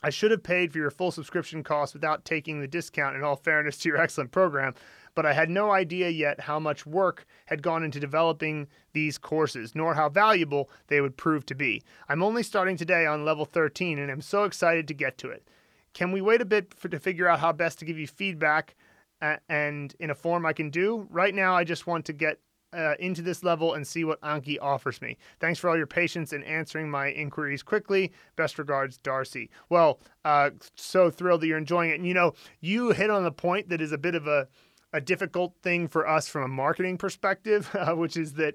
[0.03, 3.37] I should have paid for your full subscription cost without taking the discount in all
[3.37, 4.75] fairness to your excellent program,
[5.15, 9.75] but I had no idea yet how much work had gone into developing these courses,
[9.75, 11.83] nor how valuable they would prove to be.
[12.09, 15.49] I'm only starting today on level 13 and I'm so excited to get to it.
[15.93, 18.77] Can we wait a bit for, to figure out how best to give you feedback
[19.21, 21.07] uh, and in a form I can do?
[21.11, 22.39] Right now, I just want to get
[22.73, 25.17] uh, into this level and see what Anki offers me.
[25.41, 28.13] Thanks for all your patience in answering my inquiries quickly.
[28.37, 29.51] Best regards, Darcy.
[29.69, 31.95] Well, uh, so thrilled that you're enjoying it.
[31.95, 34.49] And you know, you hit on the point that is a bit of a
[34.93, 38.55] a difficult thing for us from a marketing perspective, uh, which is that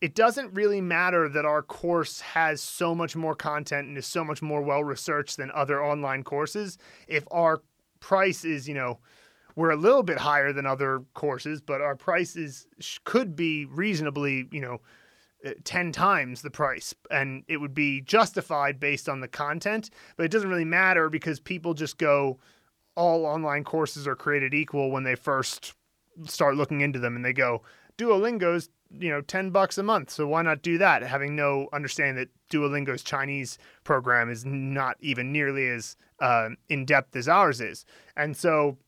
[0.00, 4.24] it doesn't really matter that our course has so much more content and is so
[4.24, 6.76] much more well researched than other online courses.
[7.08, 7.62] If our
[8.00, 8.98] price is, you know,
[9.56, 12.66] we're a little bit higher than other courses, but our price is
[13.04, 14.80] could be reasonably, you know,
[15.46, 20.24] uh, 10 times the price and it would be justified based on the content, but
[20.24, 22.38] it doesn't really matter because people just go
[22.96, 25.74] all online courses are created equal when they first
[26.26, 27.62] start looking into them and they go
[27.98, 31.02] Duolingo's you know 10 bucks a month so why not do that?
[31.02, 37.28] Having no understanding that duolingo's chinese program is not even nearly as uh, in-depth as
[37.28, 37.84] ours is.
[38.16, 38.78] And so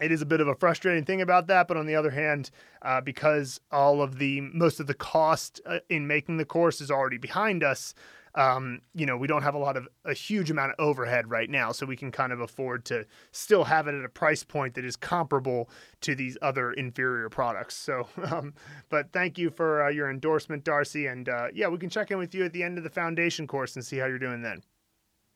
[0.00, 2.50] it is a bit of a frustrating thing about that but on the other hand
[2.82, 6.90] uh, because all of the most of the cost uh, in making the course is
[6.90, 7.94] already behind us
[8.34, 11.48] um, you know, we don't have a lot of a huge amount of overhead right
[11.48, 14.74] now, so we can kind of afford to still have it at a price point
[14.74, 15.68] that is comparable
[16.00, 17.76] to these other inferior products.
[17.76, 18.54] So, um,
[18.88, 22.18] but thank you for uh, your endorsement, Darcy, and uh, yeah, we can check in
[22.18, 24.62] with you at the end of the foundation course and see how you're doing then.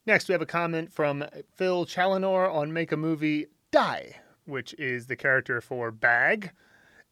[0.05, 5.07] Next, we have a comment from Phil Chalinor on Make a Movie Die, which is
[5.07, 6.53] the character for Bag.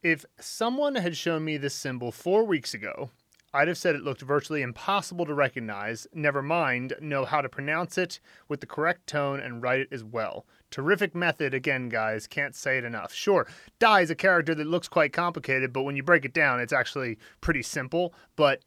[0.03, 3.11] If someone had shown me this symbol four weeks ago,
[3.57, 7.97] I'd have said it looked virtually impossible to recognize, never mind know how to pronounce
[7.97, 10.45] it with the correct tone and write it as well.
[10.71, 13.15] Terrific method, again, guys, can't say it enough.
[13.15, 13.47] Sure,
[13.79, 16.73] Dai is a character that looks quite complicated, but when you break it down, it's
[16.73, 18.61] actually pretty simple, but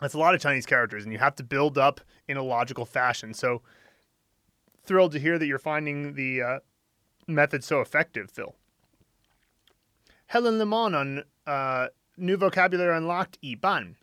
[0.00, 2.84] that's a lot of Chinese characters, and you have to build up in a logical
[2.84, 3.32] fashion.
[3.32, 3.62] So,
[4.84, 6.58] thrilled to hear that you're finding the uh,
[7.26, 8.54] method so effective, Phil.
[10.26, 13.96] Helen Lemon on uh, New vocabulary unlocked, Yiban.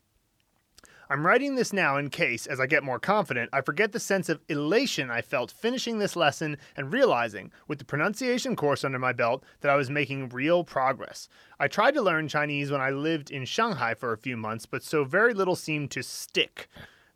[1.10, 4.30] I'm writing this now in case, as I get more confident, I forget the sense
[4.30, 9.12] of elation I felt finishing this lesson and realizing, with the pronunciation course under my
[9.12, 11.28] belt, that I was making real progress.
[11.60, 14.84] I tried to learn Chinese when I lived in Shanghai for a few months, but
[14.84, 16.70] so very little seemed to stick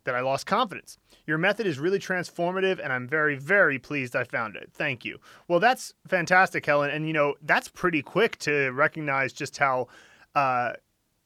[0.04, 0.98] that I lost confidence.
[1.26, 4.70] Your method is really transformative, and I'm very, very pleased I found it.
[4.74, 5.20] Thank you.
[5.48, 6.90] Well, that's fantastic, Helen.
[6.90, 9.88] And, you know, that's pretty quick to recognize just how.
[10.34, 10.74] Uh,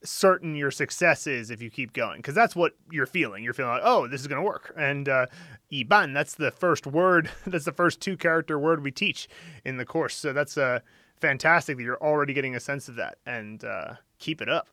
[0.02, 3.44] certain your success is if you keep going because that's what you're feeling.
[3.44, 4.72] You're feeling like oh this is going to work.
[4.76, 5.26] And uh,
[5.70, 9.28] yiban that's the first word that's the first two character word we teach
[9.64, 10.14] in the course.
[10.14, 10.80] So that's uh,
[11.16, 13.18] fantastic that you're already getting a sense of that.
[13.26, 14.68] And uh, keep it up.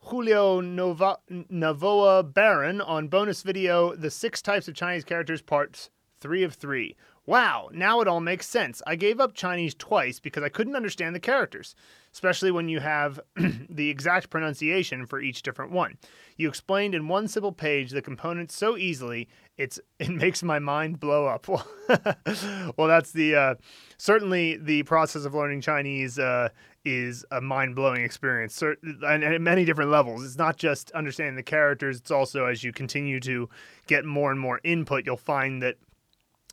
[0.00, 5.90] Julio Nova- Navoa Baron on bonus video The Six Types of Chinese Characters, parts
[6.20, 6.96] three of three.
[7.26, 8.80] Wow, now it all makes sense.
[8.86, 11.74] I gave up Chinese twice because I couldn't understand the characters
[12.16, 13.20] especially when you have
[13.68, 15.98] the exact pronunciation for each different one.
[16.38, 20.98] You explained in one simple page the components so easily, it's it makes my mind
[20.98, 21.46] blow up.
[22.78, 23.54] well, that's the uh,
[23.98, 26.48] certainly the process of learning Chinese uh,
[26.86, 30.24] is a mind blowing experience, and at many different levels.
[30.24, 33.50] It's not just understanding the characters; it's also as you continue to
[33.88, 35.76] get more and more input, you'll find that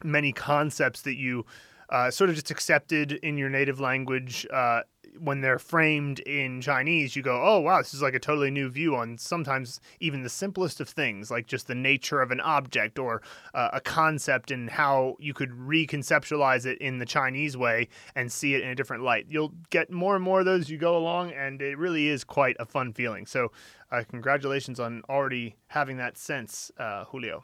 [0.04, 1.46] many concepts that you
[1.90, 4.82] uh, sort of just accepted in your native language uh,
[5.20, 8.70] when they're framed in Chinese, you go, oh, wow, this is like a totally new
[8.70, 13.00] view on sometimes even the simplest of things, like just the nature of an object
[13.00, 13.22] or
[13.54, 18.56] uh, a concept and how you could reconceptualize it in the Chinese way and see
[18.56, 19.26] it in a different light.
[19.30, 22.56] You'll get more and more of those you go along, and it really is quite
[22.60, 23.26] a fun feeling.
[23.26, 23.52] So,
[23.92, 27.44] uh, congratulations on already having that sense, uh, Julio.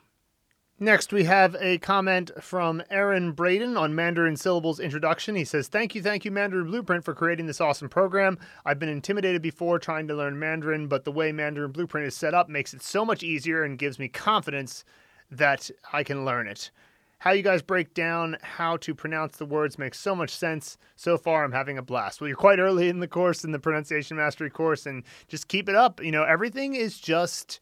[0.82, 5.36] Next, we have a comment from Aaron Braden on Mandarin Syllables Introduction.
[5.36, 8.40] He says, Thank you, thank you, Mandarin Blueprint, for creating this awesome program.
[8.66, 12.34] I've been intimidated before trying to learn Mandarin, but the way Mandarin Blueprint is set
[12.34, 14.86] up makes it so much easier and gives me confidence
[15.30, 16.72] that I can learn it.
[17.18, 20.78] How you guys break down how to pronounce the words makes so much sense.
[20.96, 22.22] So far, I'm having a blast.
[22.22, 25.68] Well, you're quite early in the course, in the pronunciation mastery course, and just keep
[25.68, 26.02] it up.
[26.02, 27.60] You know, everything is just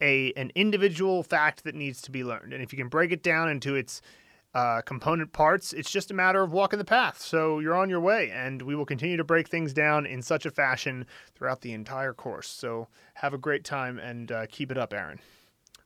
[0.00, 2.52] a an individual fact that needs to be learned.
[2.52, 4.00] And if you can break it down into its
[4.54, 7.20] uh, component parts, it's just a matter of walking the path.
[7.20, 10.44] So you're on your way, and we will continue to break things down in such
[10.44, 12.48] a fashion throughout the entire course.
[12.48, 15.20] So have a great time and uh, keep it up, Aaron.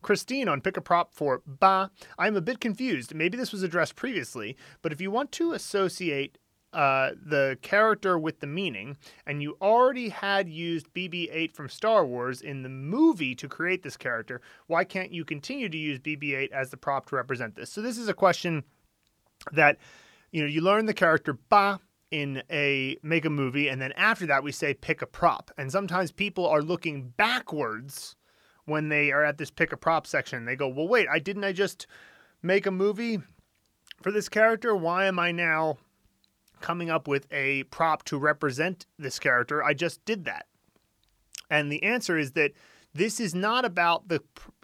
[0.01, 1.91] Christine on Pick a Prop for Ba.
[2.19, 3.15] I'm a bit confused.
[3.15, 6.39] Maybe this was addressed previously, but if you want to associate
[6.75, 8.97] uh, the character with the meaning,
[9.27, 13.83] and you already had used BB 8 from Star Wars in the movie to create
[13.83, 17.55] this character, why can't you continue to use BB 8 as the prop to represent
[17.55, 17.71] this?
[17.71, 18.65] So, this is a question
[19.53, 19.79] that
[20.35, 21.79] you know, you learn the character Ba
[22.11, 25.53] in a make a movie, and then after that we say pick a prop.
[25.57, 28.17] And sometimes people are looking backwards
[28.65, 30.45] when they are at this pick a prop section.
[30.45, 31.87] They go, "Well, wait, I didn't I just
[32.43, 33.21] make a movie
[34.03, 34.75] for this character?
[34.75, 35.79] Why am I now
[36.65, 39.63] coming up with a prop to represent this character?
[39.63, 40.47] I just did that."
[41.51, 42.53] And the answer is that
[42.95, 44.21] this is not about the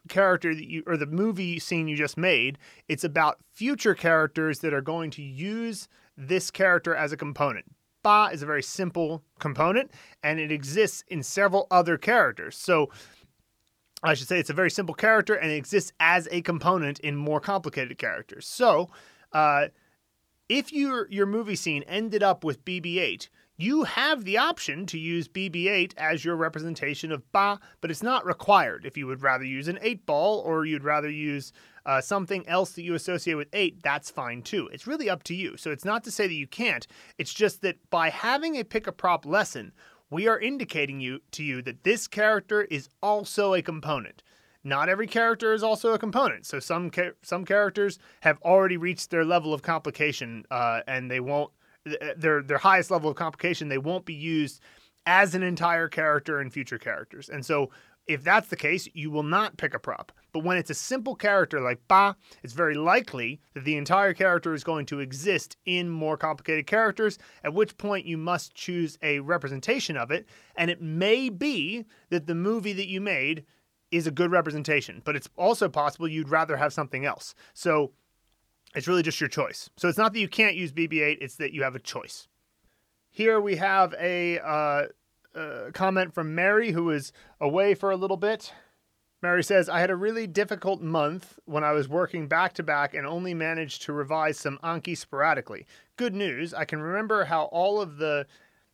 [0.08, 2.58] character that you or the movie scene you just made.
[2.88, 7.66] It's about future characters that are going to use this character as a component.
[8.02, 9.90] Ba is a very simple component
[10.22, 12.56] and it exists in several other characters.
[12.56, 12.90] So
[14.02, 17.16] I should say it's a very simple character and it exists as a component in
[17.16, 18.46] more complicated characters.
[18.46, 18.88] So,
[19.32, 19.66] uh,
[20.50, 25.28] if your your movie scene ended up with BB-8, you have the option to use
[25.28, 28.84] BB-8 as your representation of Ba, but it's not required.
[28.84, 31.52] If you would rather use an 8 ball or you'd rather use
[31.86, 34.68] uh, something else that you associate with 8, that's fine too.
[34.72, 35.56] It's really up to you.
[35.56, 36.84] So it's not to say that you can't.
[37.16, 39.72] It's just that by having a pick a prop lesson,
[40.10, 44.24] we are indicating you to you that this character is also a component.
[44.62, 46.46] Not every character is also a component.
[46.46, 51.20] So some ca- some characters have already reached their level of complication, uh, and they
[51.20, 51.50] won't
[52.16, 54.60] their their highest level of complication, they won't be used
[55.06, 57.28] as an entire character in future characters.
[57.28, 57.70] And so
[58.06, 60.12] if that's the case, you will not pick a prop.
[60.32, 64.52] But when it's a simple character like Ba, it's very likely that the entire character
[64.52, 69.20] is going to exist in more complicated characters, at which point you must choose a
[69.20, 70.26] representation of it.
[70.56, 73.44] And it may be that the movie that you made
[73.90, 77.34] is a good representation, but it's also possible you'd rather have something else.
[77.54, 77.92] So
[78.74, 79.70] it's really just your choice.
[79.76, 82.28] So it's not that you can't use BB-8; it's that you have a choice.
[83.10, 84.86] Here we have a uh,
[85.34, 88.52] uh, comment from Mary, who is away for a little bit.
[89.22, 92.94] Mary says, I had a really difficult month when I was working back to back
[92.94, 95.66] and only managed to revise some Anki sporadically.
[95.96, 98.26] Good news, I can remember how all of the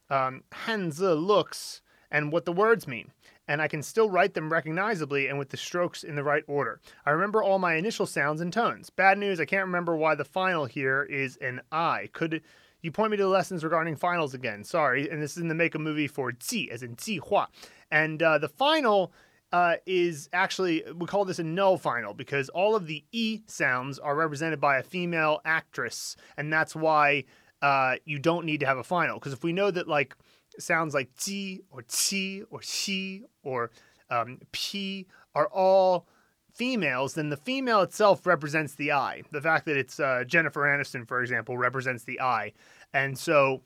[0.09, 3.11] um, looks and what the words mean
[3.49, 6.81] and I can still write them recognizably and with the strokes in the right order.
[7.05, 8.91] I remember all my initial sounds and tones.
[8.91, 12.09] Bad news, I can't remember why the final here is an I.
[12.13, 12.43] Could
[12.83, 14.65] you point me to the lessons regarding finals again?
[14.65, 17.49] Sorry, and this is in the make a movie for Ji, as in Ji Hua.
[17.91, 19.13] And uh, the final
[19.53, 23.99] uh, is actually, we call this a null final because all of the E sounds
[23.99, 27.25] are represented by a female actress, and that's why
[27.63, 29.19] uh, you don't need to have a final.
[29.19, 30.17] Because if we know that, like,
[30.59, 33.71] sounds like ji or chi or she or
[34.11, 36.07] um, p are all
[36.53, 39.23] females, then the female itself represents the I.
[39.31, 42.53] The fact that it's uh, Jennifer Aniston, for example, represents the I,
[42.93, 43.63] and so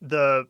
[0.00, 0.46] the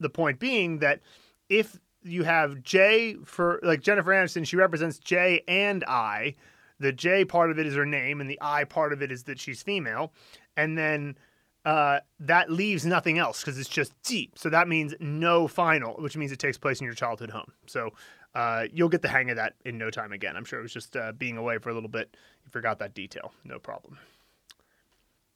[0.00, 1.00] the point being that
[1.48, 6.34] if you have J for like Jennifer Aniston, she represents J and I.
[6.80, 9.24] The J part of it is her name, and the I part of it is
[9.24, 10.12] that she's female,
[10.56, 11.16] and then
[11.64, 14.38] uh, that leaves nothing else because it's just deep.
[14.38, 17.52] So that means no final, which means it takes place in your childhood home.
[17.66, 17.90] So
[18.34, 20.36] uh, you'll get the hang of that in no time again.
[20.36, 22.16] I'm sure it was just uh, being away for a little bit.
[22.44, 23.32] You forgot that detail.
[23.44, 23.98] No problem.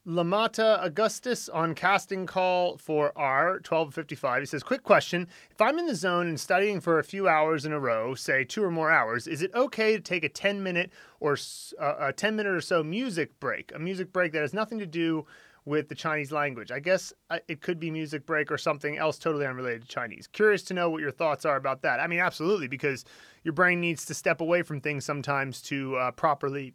[0.06, 4.38] Lamata Augustus on casting call for R1255.
[4.38, 5.26] He says, Quick question.
[5.50, 8.44] If I'm in the zone and studying for a few hours in a row, say
[8.44, 11.36] two or more hours, is it okay to take a 10 minute or
[11.80, 13.72] uh, a 10 minute or so music break?
[13.74, 15.26] A music break that has nothing to do
[15.66, 16.70] with the Chinese language.
[16.70, 20.28] I guess uh, it could be music break or something else totally unrelated to Chinese.
[20.28, 21.98] Curious to know what your thoughts are about that.
[22.00, 23.04] I mean, absolutely, because
[23.42, 26.72] your brain needs to step away from things sometimes to uh, properly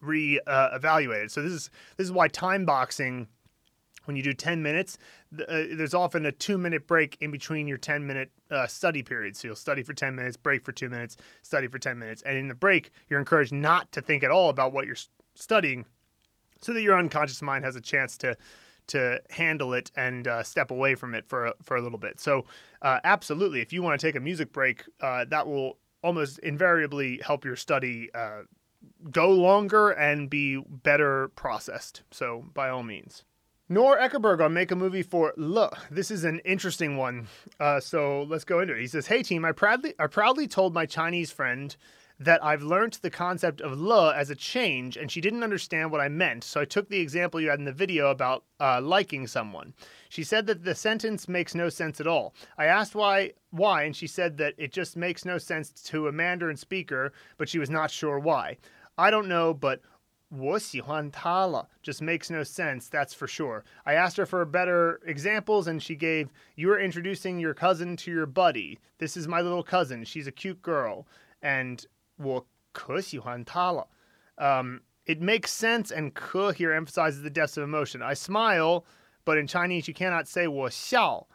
[0.00, 1.30] re-evaluate uh, it.
[1.32, 3.26] So this is this is why time boxing.
[4.04, 4.98] When you do 10 minutes,
[5.36, 9.40] uh, there's often a two minute break in between your 10 minute uh, study periods.
[9.40, 12.22] So you'll study for 10 minutes, break for two minutes, study for 10 minutes.
[12.22, 14.94] And in the break, you're encouraged not to think at all about what you're
[15.34, 15.86] studying
[16.66, 18.36] so that your unconscious mind has a chance to
[18.88, 22.20] to handle it and uh, step away from it for for a little bit.
[22.20, 22.44] So,
[22.82, 27.20] uh, absolutely, if you want to take a music break, uh, that will almost invariably
[27.24, 28.42] help your study uh,
[29.10, 32.02] go longer and be better processed.
[32.10, 33.24] So, by all means.
[33.68, 35.70] Nor Eckerberg on Make a Movie for Le.
[35.90, 37.26] This is an interesting one.
[37.58, 38.80] Uh, so let's go into it.
[38.80, 41.76] He says, Hey team, I proudly I proudly told my Chinese friend
[42.21, 46.01] that I've learned the concept of le as a change, and she didn't understand what
[46.01, 46.43] I meant.
[46.43, 49.73] So I took the example you had in the video about uh, liking someone.
[50.07, 52.35] She said that the sentence makes no sense at all.
[52.59, 56.11] I asked why, why, and she said that it just makes no sense to a
[56.11, 58.57] Mandarin speaker, but she was not sure why.
[58.99, 59.81] I don't know, but
[60.29, 63.65] 我喜欢他了 just makes no sense, that's for sure.
[63.85, 68.11] I asked her for better examples, and she gave, You are introducing your cousin to
[68.11, 68.79] your buddy.
[68.99, 70.05] This is my little cousin.
[70.05, 71.05] She's a cute girl.
[71.41, 71.85] And
[72.17, 73.87] 我可喜欢他了.
[74.37, 78.01] Um, it makes sense, and ke here emphasizes the depths of emotion.
[78.01, 78.85] I smile,
[79.25, 81.27] but in Chinese you cannot say 我笑.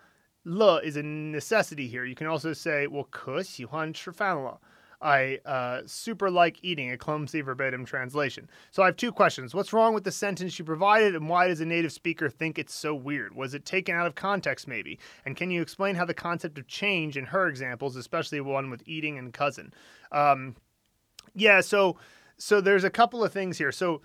[0.44, 2.04] Le is a necessity here.
[2.04, 4.60] You can also say 我可喜欢吃饭了.
[5.00, 8.48] I uh, super like eating, a clumsy verbatim translation.
[8.70, 9.54] So I have two questions.
[9.54, 12.74] What's wrong with the sentence you provided, and why does a native speaker think it's
[12.74, 13.34] so weird?
[13.34, 14.98] Was it taken out of context, maybe?
[15.24, 18.82] And can you explain how the concept of change in her examples, especially one with
[18.86, 19.74] eating and cousin?
[20.12, 20.56] Um,
[21.34, 21.96] yeah, so
[22.38, 23.72] so there's a couple of things here.
[23.72, 24.02] So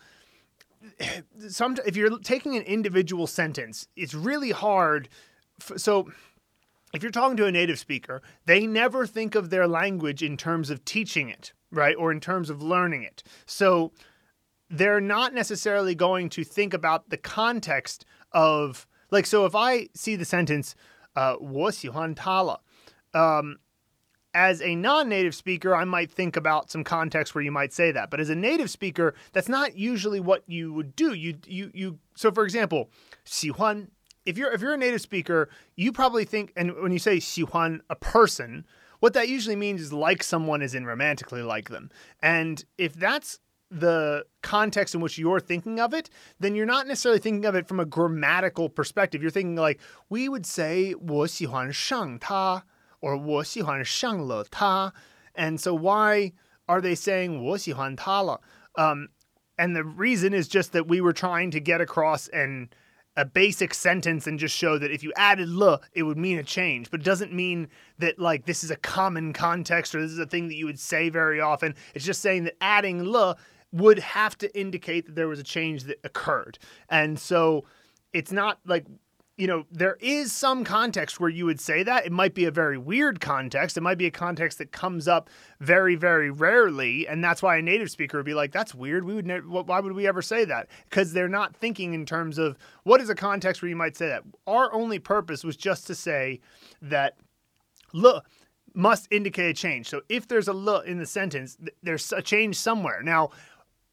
[1.49, 5.09] some if you're taking an individual sentence, it's really hard.
[5.77, 6.09] so
[6.93, 10.69] if you're talking to a native speaker, they never think of their language in terms
[10.69, 11.95] of teaching it, right?
[11.97, 13.23] Or in terms of learning it.
[13.45, 13.93] So
[14.69, 20.15] they're not necessarily going to think about the context of, like, so if I see
[20.15, 20.75] the sentence,
[21.15, 22.61] uh, 我喜欢他了,
[23.13, 23.57] um,
[24.35, 28.09] as a non-native speaker, I might think about some context where you might say that.
[28.09, 31.13] But as a native speaker, that's not usually what you would do.
[31.13, 32.89] You you you so for example,
[33.25, 33.87] 喜欢
[34.25, 37.81] if you're if you're a native speaker, you probably think, and when you say 喜欢
[37.89, 38.65] a person,
[38.99, 41.89] what that usually means is like someone is in romantically like them.
[42.21, 43.39] And if that's
[43.69, 46.09] the context in which you're thinking of it,
[46.39, 49.21] then you're not necessarily thinking of it from a grammatical perspective.
[49.21, 52.65] You're thinking like we would say 我喜欢上他
[52.99, 54.93] or 我喜欢上了他.
[55.33, 56.33] And so why
[56.67, 58.41] are they saying 我喜欢他了?
[58.75, 59.09] Um,
[59.57, 62.69] and the reason is just that we were trying to get across and
[63.17, 66.43] a basic sentence and just show that if you added le, it would mean a
[66.43, 66.89] change.
[66.89, 67.67] But it doesn't mean
[67.99, 70.79] that like this is a common context or this is a thing that you would
[70.79, 71.75] say very often.
[71.93, 73.35] It's just saying that adding le
[73.73, 76.57] would have to indicate that there was a change that occurred.
[76.89, 77.65] And so
[78.13, 78.85] it's not like
[79.36, 82.06] you know, there is some context where you would say that.
[82.06, 83.76] It might be a very weird context.
[83.76, 85.28] It might be a context that comes up
[85.60, 87.06] very, very rarely.
[87.06, 89.04] And that's why a native speaker would be like, that's weird.
[89.04, 90.68] We would never, why would we ever say that?
[90.88, 94.08] Because they're not thinking in terms of what is a context where you might say
[94.08, 94.22] that.
[94.46, 96.40] Our only purpose was just to say
[96.80, 97.16] that,
[97.92, 98.24] look,
[98.74, 99.88] must indicate a change.
[99.88, 103.02] So if there's a look in the sentence, there's a change somewhere.
[103.02, 103.30] Now,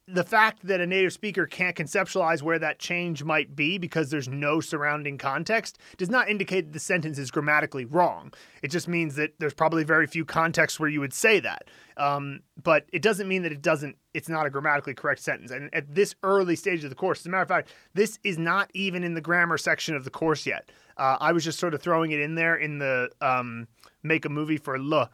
[0.07, 4.27] the fact that a native speaker can't conceptualize where that change might be because there's
[4.27, 8.33] no surrounding context does not indicate that the sentence is grammatically wrong.
[8.61, 11.69] It just means that there's probably very few contexts where you would say that.
[11.95, 13.95] Um, but it doesn't mean that it doesn't.
[14.13, 15.51] It's not a grammatically correct sentence.
[15.51, 18.37] And at this early stage of the course, as a matter of fact, this is
[18.37, 20.69] not even in the grammar section of the course yet.
[20.97, 23.67] Uh, I was just sort of throwing it in there in the um,
[24.03, 25.09] make a movie for le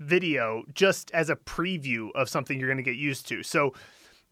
[0.00, 3.42] video just as a preview of something you're going to get used to.
[3.42, 3.72] So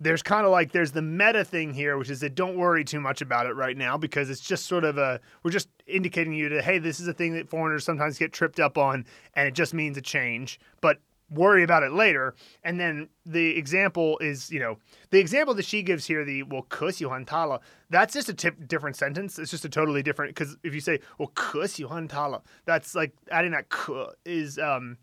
[0.03, 3.00] there's kind of like there's the meta thing here, which is that don't worry too
[3.00, 6.48] much about it right now because it's just sort of a we're just indicating you
[6.48, 9.55] to hey, this is a thing that foreigners sometimes get tripped up on, and it
[9.55, 10.59] just means a change.
[10.80, 10.98] But
[11.30, 12.34] worry about it later.
[12.62, 14.78] And then the example is, you know,
[15.11, 18.96] the example that she gives here, the well, kus tala that's just a t- different
[18.96, 19.38] sentence.
[19.38, 23.53] It's just a totally different, because if you say, well, kus tala that's like adding
[23.53, 24.98] that k is, um,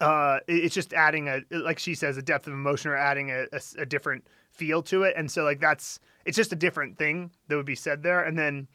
[0.00, 3.46] uh, it's just adding a like she says a depth of emotion or adding a,
[3.52, 5.14] a, a, different feel to it.
[5.16, 8.22] And so like that's it's just a different thing that would be said there.
[8.22, 8.66] And then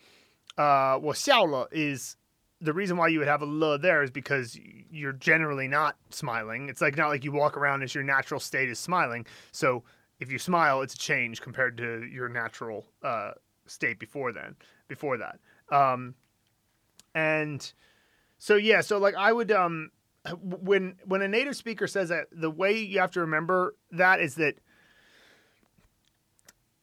[0.57, 2.15] uh well xiaola is
[2.61, 4.57] the reason why you would have a le there is because
[4.91, 6.69] you're generally not smiling.
[6.69, 9.25] It's like not like you walk around as your natural state is smiling.
[9.51, 9.83] So
[10.19, 13.31] if you smile it's a change compared to your natural uh
[13.65, 14.55] state before then
[14.87, 15.39] before that.
[15.71, 16.13] Um
[17.15, 17.73] and
[18.37, 19.89] so yeah so like i would um
[20.32, 24.34] when when a native speaker says that, the way you have to remember that is
[24.36, 24.56] that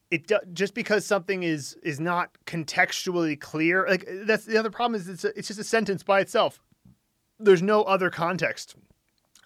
[0.10, 3.86] it just because something is is not contextually clear.
[3.88, 6.62] Like that's the other problem is it's a, it's just a sentence by itself.
[7.40, 8.76] There's no other context.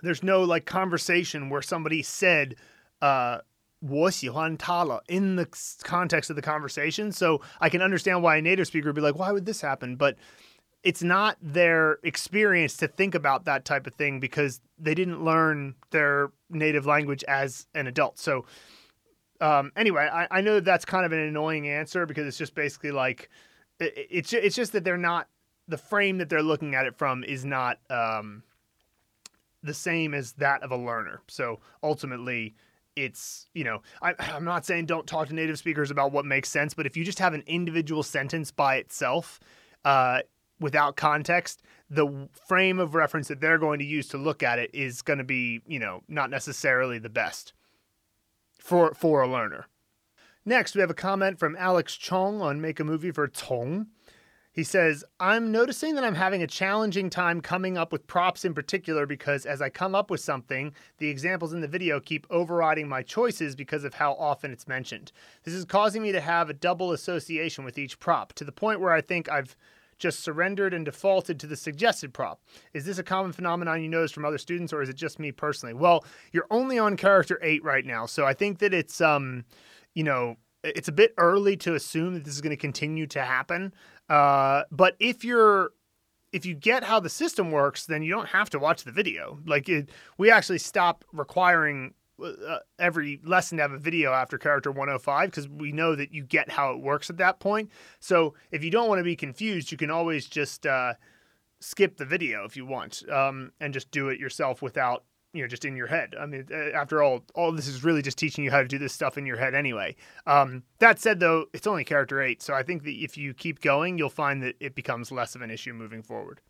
[0.02, 2.56] There's no like conversation where somebody said.
[3.02, 3.40] Uh,
[3.82, 5.48] 我喜欢他了 in the
[5.84, 7.12] context of the conversation.
[7.12, 9.96] So I can understand why a native speaker would be like, why would this happen?
[9.96, 10.18] But
[10.87, 15.75] it's not their experience to think about that type of thing because they didn't learn
[15.91, 18.21] their native language as an adult.
[18.21, 18.45] So,
[19.41, 22.55] um, anyway, I, I know that that's kind of an annoying answer because it's just
[22.55, 23.29] basically like
[23.81, 25.27] it, it's it's just that they're not
[25.67, 28.45] the frame that they're looking at it from is not um,
[29.65, 31.21] the same as that of a learner.
[31.27, 32.55] So ultimately,
[32.95, 36.49] it's you know I, i'm not saying don't talk to native speakers about what makes
[36.49, 39.39] sense but if you just have an individual sentence by itself
[39.85, 40.21] uh,
[40.61, 44.71] without context, the frame of reference that they're going to use to look at it
[44.75, 47.53] is going to be, you know, not necessarily the best
[48.59, 49.67] for for a learner.
[50.45, 53.89] Next, we have a comment from Alex Chong on Make a Movie for Tong.
[54.53, 58.55] He says, I'm noticing that I'm having a challenging time coming up with props in
[58.55, 62.89] particular because as I come up with something, the examples in the video keep overriding
[62.89, 65.13] my choices because of how often it's mentioned.
[65.43, 68.81] This is causing me to have a double association with each prop to the point
[68.81, 69.57] where I think I've
[69.99, 72.43] just surrendered and defaulted to the suggested prop.
[72.75, 75.33] Is this a common phenomenon you notice from other students or is it just me
[75.33, 75.75] personally?
[75.75, 79.45] Well, you're only on character 8 right now, so I think that it's um,
[79.95, 83.23] you know, it's a bit early to assume that this is going to continue to
[83.23, 83.73] happen.
[84.09, 85.71] Uh, but if you're
[86.33, 89.39] if you get how the system works, then you don't have to watch the video.
[89.47, 94.71] Like it, we actually stop requiring uh, every lesson to have a video after character
[94.71, 97.71] 105 because we know that you get how it works at that point.
[98.01, 100.95] So if you don't want to be confused, you can always just uh,
[101.61, 105.49] skip the video if you want um, and just do it yourself without you know
[105.49, 106.15] just in your head.
[106.19, 108.79] I mean, uh, after all, all this is really just teaching you how to do
[108.79, 109.95] this stuff in your head anyway.
[110.27, 113.61] Um, that said, though, it's only character eight, so I think that if you keep
[113.61, 116.41] going, you'll find that it becomes less of an issue moving forward.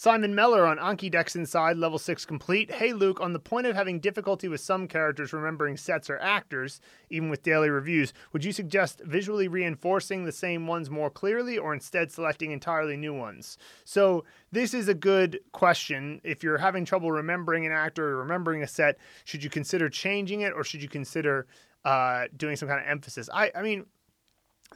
[0.00, 2.70] Simon Meller on Anki Dex Inside, level 6 complete.
[2.70, 6.80] Hey Luke, on the point of having difficulty with some characters remembering sets or actors,
[7.10, 11.74] even with daily reviews, would you suggest visually reinforcing the same ones more clearly or
[11.74, 13.58] instead selecting entirely new ones?
[13.84, 16.20] So, this is a good question.
[16.22, 20.42] If you're having trouble remembering an actor or remembering a set, should you consider changing
[20.42, 21.48] it or should you consider
[21.84, 23.28] uh, doing some kind of emphasis?
[23.34, 23.84] I, I mean,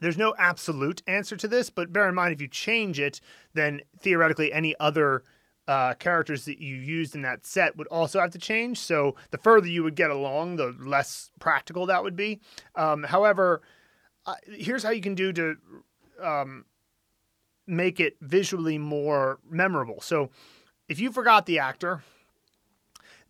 [0.00, 3.20] there's no absolute answer to this, but bear in mind if you change it,
[3.54, 5.22] then theoretically any other
[5.68, 8.78] uh, characters that you used in that set would also have to change.
[8.78, 12.40] So the further you would get along, the less practical that would be.
[12.74, 13.62] Um, however,
[14.26, 15.56] uh, here's how you can do to
[16.20, 16.64] um,
[17.66, 20.00] make it visually more memorable.
[20.00, 20.30] So
[20.88, 22.02] if you forgot the actor,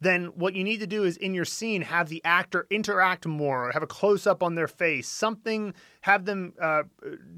[0.02, 3.70] then what you need to do is in your scene have the actor interact more,
[3.70, 6.82] have a close up on their face, something, have them uh,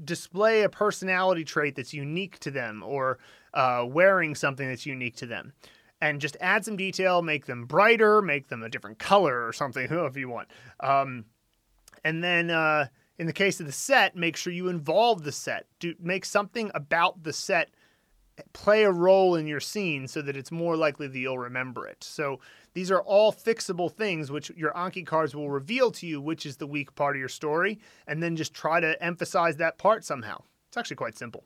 [0.03, 3.19] display a personality trait that's unique to them or
[3.53, 5.53] uh, wearing something that's unique to them.
[6.01, 9.87] And just add some detail, make them brighter, make them a different color or something,
[9.89, 10.47] if you want.
[10.79, 11.25] Um,
[12.03, 12.87] and then uh,
[13.19, 15.67] in the case of the set, make sure you involve the set.
[15.79, 17.69] Do make something about the set
[18.53, 22.03] play a role in your scene so that it's more likely that you'll remember it.
[22.03, 22.39] So
[22.73, 26.57] these are all fixable things which your Anki cards will reveal to you which is
[26.57, 30.41] the weak part of your story and then just try to emphasize that part somehow.
[30.67, 31.45] It's actually quite simple.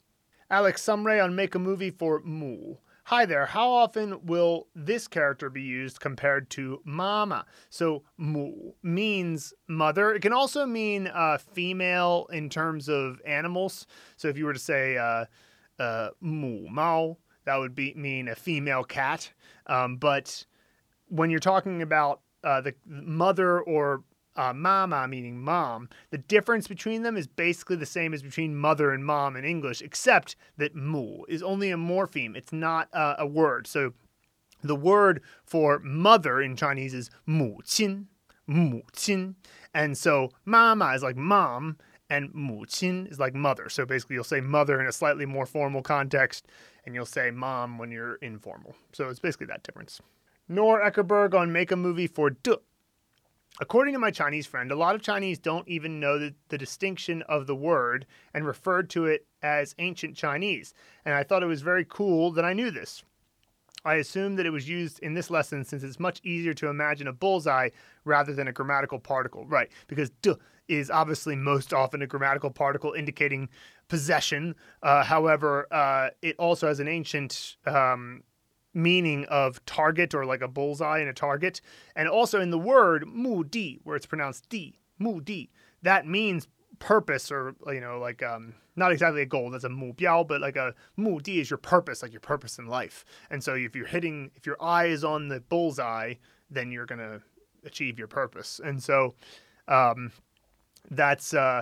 [0.49, 2.75] Alex Sumray on Make a Movie for Mu.
[3.09, 7.45] Hi there, how often will this character be used compared to mama?
[7.71, 10.13] So, mu means mother.
[10.13, 13.87] It can also mean uh, female in terms of animals.
[14.15, 15.25] So, if you were to say, uh,
[15.80, 17.17] uh, mao.
[17.45, 19.32] That would be mean a female cat.
[19.67, 20.45] Um, but
[21.07, 24.03] when you're talking about uh, the mother or
[24.36, 28.91] uh, mama, meaning mom, the difference between them is basically the same as between mother
[28.91, 32.36] and mom in English, except that mu is only a morpheme.
[32.36, 33.67] It's not uh, a word.
[33.67, 33.93] So
[34.63, 38.05] the word for mother in Chinese is mu qin,
[38.47, 39.36] mu qin.
[39.73, 41.77] And so mama is like mom,
[42.10, 43.70] and 母亲 is like mother.
[43.70, 46.47] So basically, you'll say mother in a slightly more formal context,
[46.86, 48.76] and you'll say mom when you're informal.
[48.93, 50.01] So it's basically that difference.
[50.47, 52.57] Nor Eckerberg on Make a Movie for Du.
[53.62, 57.22] According to my Chinese friend, a lot of Chinese don't even know the, the distinction
[57.24, 60.74] of the word and referred to it as ancient Chinese.
[61.03, 63.03] And I thought it was very cool that I knew this.
[63.86, 67.07] I assume that it was used in this lesson since it's much easier to imagine
[67.07, 67.69] a bullseye
[68.03, 69.45] rather than a grammatical particle.
[69.45, 70.34] Right, because d
[70.67, 73.49] is obviously most often a grammatical particle indicating
[73.88, 74.55] possession.
[74.84, 78.21] Uh, however, uh, it also has an ancient um,
[78.73, 81.59] meaning of target or like a bullseye and a target.
[81.95, 85.49] And also in the word mu di, where it's pronounced di, mu di,
[85.82, 89.93] that means purpose or you know like um not exactly a goal that's a mu
[89.93, 93.43] biao but like a mu di is your purpose like your purpose in life and
[93.43, 96.13] so if you're hitting if your eye is on the bullseye
[96.49, 97.19] then you're gonna
[97.65, 99.13] achieve your purpose and so
[99.67, 100.11] um
[100.89, 101.61] that's uh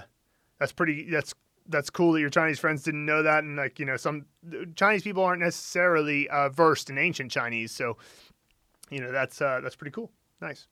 [0.59, 1.33] that's pretty that's
[1.69, 4.25] that's cool that your Chinese friends didn't know that, and like you know, some
[4.75, 7.97] Chinese people aren't necessarily uh, versed in ancient Chinese, so
[8.89, 10.11] you know that's uh, that's pretty cool.
[10.41, 10.67] Nice.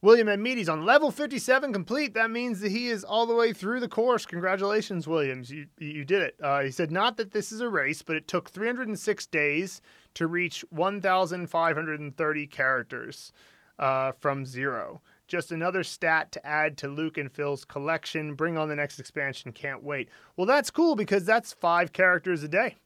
[0.00, 2.14] William Admedes on level 57 complete.
[2.14, 4.24] That means that he is all the way through the course.
[4.26, 5.50] Congratulations, Williams.
[5.50, 6.36] You, you did it.
[6.40, 9.80] Uh, he said, not that this is a race, but it took 306 days
[10.14, 13.32] to reach 1,530 characters
[13.78, 15.00] uh, from zero.
[15.26, 18.34] Just another stat to add to Luke and Phil's collection.
[18.34, 19.52] Bring on the next expansion.
[19.52, 20.08] Can't wait.
[20.36, 22.76] Well, that's cool because that's five characters a day.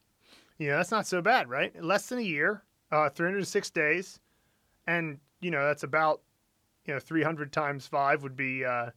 [0.59, 1.83] You know, that's not so bad, right?
[1.83, 4.19] Less than a year, uh, 306 days.
[4.87, 6.23] And, you know, that's about
[6.87, 8.91] you know, 300 times five would be, uh,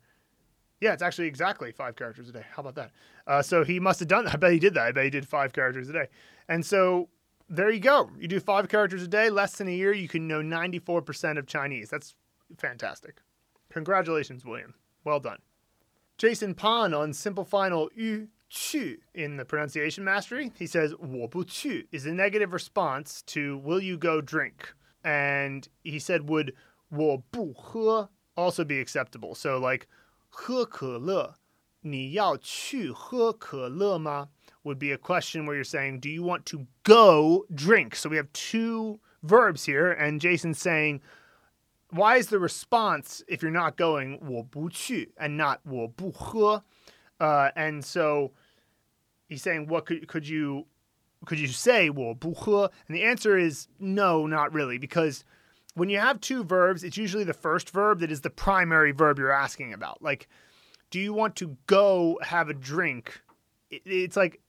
[0.81, 2.45] yeah, it's actually exactly five characters a day.
[2.51, 2.91] How about that?
[3.27, 4.27] Uh, so he must have done.
[4.33, 4.87] I bet he did that.
[4.87, 6.07] I bet he did five characters a day.
[6.47, 7.09] And so
[7.49, 8.09] there you go.
[8.19, 11.45] You do five characters a day, less than a year, you can know 94% of
[11.47, 11.89] Chinese.
[11.89, 12.15] That's
[12.57, 13.21] fantastic.
[13.71, 14.73] Congratulations, William.
[15.03, 15.39] Well done.
[16.17, 20.51] Jason Pan on simple final yu chu in the pronunciation mastery.
[20.57, 24.73] He says "wo bu qu" is a negative response to "will you go drink,"
[25.03, 26.53] and he said would
[26.94, 29.34] 我不喝 also be acceptable.
[29.34, 29.86] So like
[30.28, 31.36] 喝可乐
[31.82, 34.28] 你要去喝可乐吗
[34.64, 37.94] would be a question where you're saying, do you want to go drink?
[37.96, 41.00] So we have two verbs here, and Jason's saying,
[41.90, 46.62] why is the response if you're not going 我不去 and not 我不喝?
[47.18, 48.32] Uh, and so
[49.28, 50.66] he's saying, what could could you
[51.26, 52.70] could you say 我不喝?
[52.88, 55.24] And the answer is no, not really, because
[55.75, 59.19] when you have two verbs, it's usually the first verb that is the primary verb
[59.19, 60.01] you're asking about.
[60.01, 60.27] Like,
[60.89, 63.21] do you want to go have a drink?
[63.69, 64.41] It's like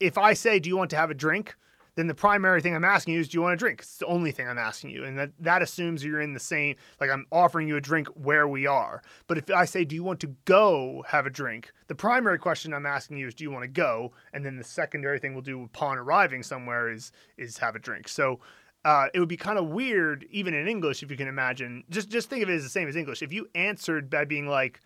[0.00, 1.56] if I say, "Do you want to have a drink?"
[1.94, 4.06] then the primary thing I'm asking you is, "Do you want a drink?" It's the
[4.06, 6.76] only thing I'm asking you, and that that assumes you're in the same.
[7.00, 9.02] Like I'm offering you a drink where we are.
[9.28, 12.74] But if I say, "Do you want to go have a drink?" the primary question
[12.74, 15.42] I'm asking you is, "Do you want to go?" and then the secondary thing we'll
[15.42, 18.08] do upon arriving somewhere is is have a drink.
[18.08, 18.40] So.
[18.84, 21.84] Uh, it would be kind of weird, even in English, if you can imagine.
[21.88, 23.22] Just just think of it as the same as English.
[23.22, 24.80] If you answered by being like,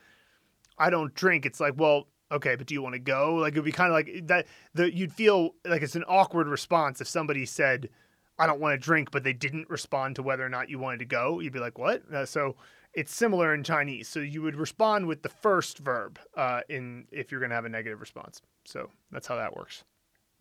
[0.78, 3.36] "I don't drink," it's like, well, okay, but do you want to go?
[3.36, 4.46] Like it'd be kind of like that.
[4.74, 7.88] The you'd feel like it's an awkward response if somebody said,
[8.38, 10.98] "I don't want to drink," but they didn't respond to whether or not you wanted
[10.98, 11.40] to go.
[11.40, 12.56] You'd be like, "What?" Uh, so
[12.92, 14.08] it's similar in Chinese.
[14.08, 17.66] So you would respond with the first verb uh, in if you're going to have
[17.66, 18.42] a negative response.
[18.64, 19.84] So that's how that works.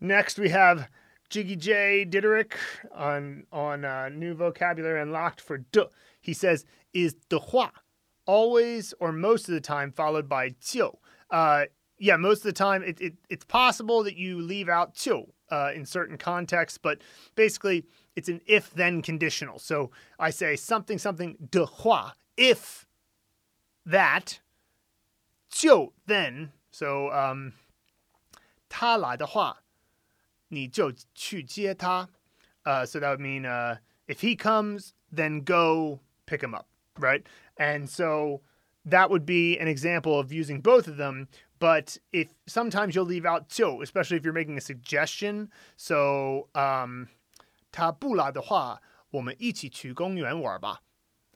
[0.00, 0.88] Next we have
[1.29, 2.53] Jiggy J Diderik
[2.93, 5.87] on on uh, new vocabulary unlocked for de.
[6.19, 7.71] He says is de hua
[8.25, 10.97] always or most of the time followed by jiu.
[11.29, 11.65] Uh,
[11.97, 15.71] yeah, most of the time it, it, it's possible that you leave out to uh,
[15.73, 16.99] in certain contexts, but
[17.35, 17.85] basically
[18.15, 19.59] it's an if then conditional.
[19.59, 22.85] So I say something something de hua if
[23.85, 24.39] that
[25.51, 27.53] 就 then so um
[28.69, 29.61] 他来的话
[30.49, 32.09] 你就去接他
[32.65, 33.77] uh, so that would mean uh,
[34.07, 36.67] if he comes then go pick him up
[36.99, 37.23] right
[37.57, 38.41] and so
[38.85, 41.27] that would be an example of using both of them
[41.59, 47.07] but if sometimes you'll leave out 就 especially if you're making a suggestion so um
[47.71, 48.81] 他不来的话
[49.11, 50.81] 我们一起去公园玩吧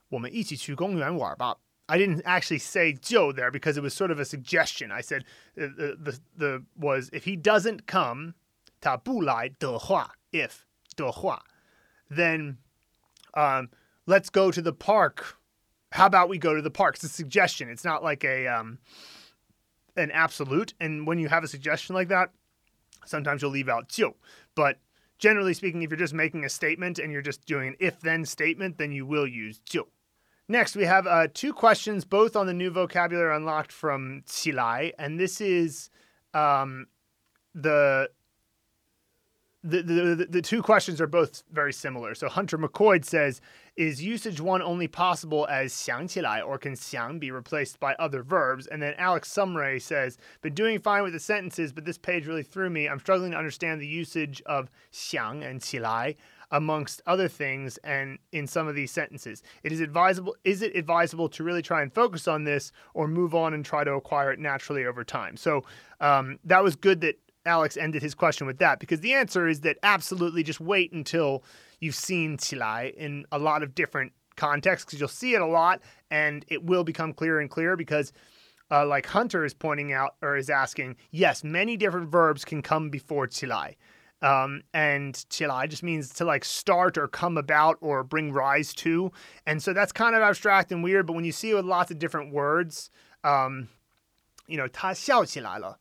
[0.09, 1.57] 我们一起去公园玩吧
[1.87, 4.91] I didn't actually say Joe there because it was sort of a suggestion.
[4.91, 5.23] I said
[5.55, 8.33] uh, the the, the was if he doesn't come,
[8.80, 10.62] 他不来的话，if
[10.96, 11.44] 的话
[12.10, 12.56] ，then
[13.34, 13.66] um,
[14.06, 15.36] let's go to the park.
[15.92, 16.96] How about we go to the park?
[16.96, 17.68] It's a suggestion.
[17.68, 18.78] It's not like a um,
[19.96, 20.74] an absolute.
[20.80, 22.30] And when you have a suggestion like that,
[23.06, 24.14] sometimes you'll leave out 就.
[24.54, 24.78] But
[25.18, 28.78] generally speaking, if you're just making a statement and you're just doing an if-then statement,
[28.78, 29.88] then you will use 就.
[30.48, 35.18] Next, we have uh, two questions, both on the new vocabulary unlocked from Qilai, and
[35.18, 35.90] this is
[36.34, 36.88] um,
[37.54, 38.10] the
[39.65, 42.13] the, the, the two questions are both very similar.
[42.13, 43.41] So Hunter McCoy says,
[43.75, 48.67] is usage one only possible as 想起来 or can 想 be replaced by other verbs?
[48.67, 52.43] And then Alex Sumray says, been doing fine with the sentences, but this page really
[52.43, 52.87] threw me.
[52.87, 56.15] I'm struggling to understand the usage of 想 and 起来
[56.51, 59.41] amongst other things and in some of these sentences.
[59.63, 63.33] It is advisable is it advisable to really try and focus on this or move
[63.33, 65.37] on and try to acquire it naturally over time?
[65.37, 65.63] So
[65.99, 69.60] um, that was good that Alex ended his question with that because the answer is
[69.60, 71.42] that absolutely just wait until
[71.80, 75.80] you've seen Qilai in a lot of different contexts because you'll see it a lot
[76.10, 78.12] and it will become clearer and clearer because.
[78.72, 82.88] Uh, like Hunter is pointing out or is asking, yes, many different verbs can come
[82.88, 83.74] before qilai.
[84.22, 89.10] Um, and qilai just means to like start or come about or bring rise to.
[89.44, 91.90] And so that's kind of abstract and weird, but when you see it with lots
[91.90, 92.90] of different words,
[93.24, 93.68] um,
[94.46, 95.76] you know, ta xiao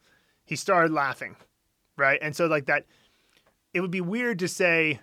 [0.45, 1.35] he started laughing
[1.99, 2.19] right?
[2.21, 2.85] And so like that,
[3.73, 5.01] it would be weird to say,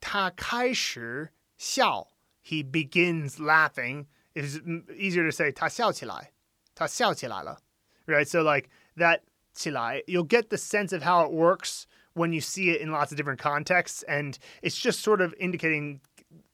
[0.00, 1.28] "Ta kai shi
[1.58, 2.06] xiao."
[2.40, 4.06] He begins laughing.
[4.34, 4.58] It's
[4.96, 6.30] easier to say "ta xiao qi lai,"
[6.74, 7.58] "ta xiao qi lai le,"
[8.06, 8.28] right?
[8.28, 9.24] So like that
[9.54, 12.90] qi lai, you'll get the sense of how it works when you see it in
[12.90, 16.00] lots of different contexts, and it's just sort of indicating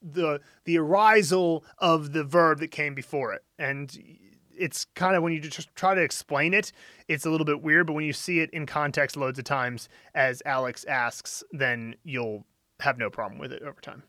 [0.02, 3.98] the the arisal of the verb that came before it, and
[4.58, 6.72] it's kind of when you just try to explain it,
[7.08, 7.86] it's a little bit weird.
[7.86, 12.44] But when you see it in context loads of times, as Alex asks, then you'll
[12.80, 14.02] have no problem with it over time.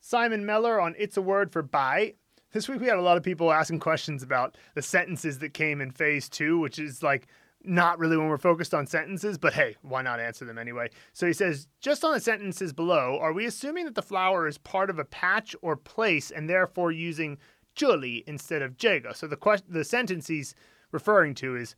[0.00, 2.14] Simon Meller on It's a Word for Bai
[2.52, 5.80] this week we had a lot of people asking questions about the sentences that came
[5.80, 7.26] in phase two, which is like
[7.62, 10.88] not really when we're focused on sentences, but hey, why not answer them anyway?
[11.12, 14.56] So he says, just on the sentences below, are we assuming that the flower is
[14.58, 17.36] part of a patch or place and therefore using
[17.77, 19.13] 这里 instead of 这个?
[19.13, 20.53] So the question, the sentence he's
[20.91, 21.75] referring to is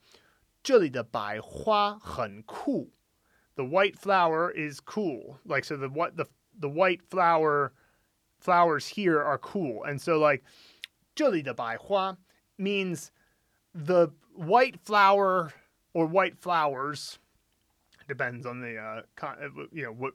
[0.64, 2.92] 这里的百花很酷.
[3.56, 5.40] The white flower is cool.
[5.46, 6.26] Like so the what the
[6.58, 7.72] the white flower
[8.40, 9.84] flowers here are cool.
[9.84, 10.44] And so like
[11.16, 12.18] 这里的百花
[12.58, 13.12] means
[13.74, 15.54] the white flower
[15.94, 17.20] or white flowers
[18.08, 20.14] depends on the uh, con- uh, you know what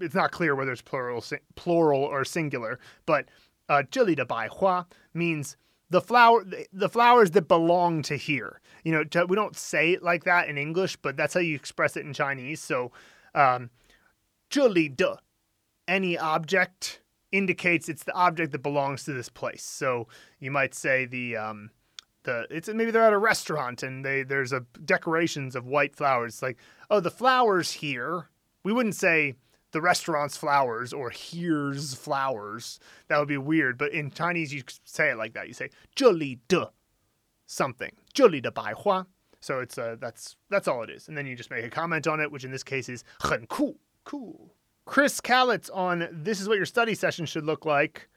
[0.00, 1.22] it's not clear whether it's plural
[1.54, 3.26] plural or singular but
[3.67, 5.57] uh, Jili Chili de Bai Hua means
[5.89, 8.61] the flower the flowers that belong to here.
[8.83, 11.55] You know to, we don't say it like that in english but that's how you
[11.55, 12.61] express it in chinese.
[12.61, 12.91] So
[13.33, 13.69] um
[14.49, 15.17] de
[15.87, 17.01] any object
[17.31, 19.63] indicates it's the object that belongs to this place.
[19.63, 20.07] So
[20.39, 21.71] you might say the um
[22.23, 26.35] the it's maybe they're at a restaurant and they there's a decorations of white flowers.
[26.35, 26.57] It's like
[26.89, 28.29] oh the flowers here
[28.63, 29.35] we wouldn't say
[29.75, 32.79] the restaurant's flowers or here's flowers.
[33.09, 33.77] That would be weird.
[33.77, 35.49] But in Chinese, you say it like that.
[35.49, 36.71] You say 这里的
[37.45, 37.91] something.
[38.13, 39.05] 这里的白花.
[39.41, 41.09] So it's uh, that's that's all it is.
[41.09, 43.77] And then you just make a comment on it, which in this case is 很酷
[44.05, 44.55] cool.
[44.85, 48.07] Chris Kalitz on this is what your study session should look like.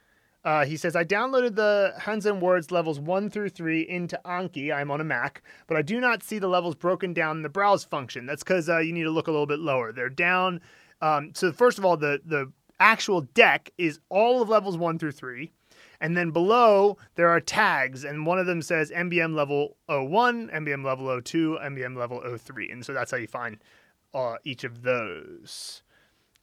[0.44, 4.72] Uh, he says, I downloaded the Hanzi Words levels 1 through 3 into Anki.
[4.72, 7.48] I'm on a Mac, but I do not see the levels broken down in the
[7.48, 8.24] browse function.
[8.24, 9.92] That's because uh, you need to look a little bit lower.
[9.92, 10.60] They're down
[11.00, 15.12] um, so, first of all, the, the actual deck is all of levels 1 through
[15.12, 15.52] 3.
[16.00, 20.84] And then below, there are tags, and one of them says MBM level 01, MBM
[20.84, 22.70] level 02, MBM level 03.
[22.70, 23.58] And so that's how you find
[24.14, 25.82] uh, each of those.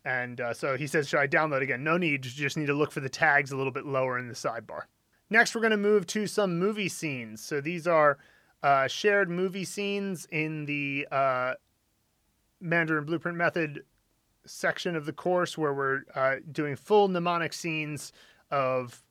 [0.03, 1.83] And uh, so he says, Should I download again?
[1.83, 2.25] No need.
[2.25, 4.81] You just need to look for the tags a little bit lower in the sidebar.
[5.29, 7.41] Next, we're going to move to some movie scenes.
[7.41, 8.17] So these are
[8.61, 11.53] uh, shared movie scenes in the uh,
[12.61, 13.83] Mandarin Blueprint Method
[14.45, 18.11] section of the course where we're uh, doing full mnemonic scenes
[18.51, 19.03] of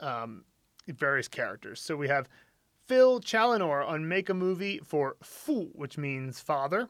[0.00, 0.44] um,
[0.88, 1.80] various characters.
[1.80, 2.28] So we have
[2.86, 6.88] Phil Chalinor on Make a Movie for Fu, which means father.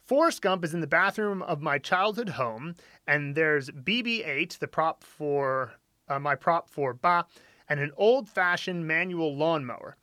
[0.00, 2.74] Forrest Gump is in the bathroom of my childhood home,
[3.06, 5.74] and there's BB-8, the prop for
[6.08, 7.24] uh, my prop for Ba,
[7.68, 9.96] and an old-fashioned manual lawnmower.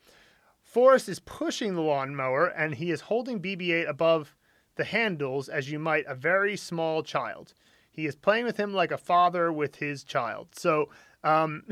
[0.63, 4.35] Forrest is pushing the lawnmower, and he is holding BB-8 above
[4.75, 7.53] the handles as you might a very small child.
[7.91, 10.49] He is playing with him like a father with his child.
[10.53, 10.89] So,
[11.23, 11.63] um,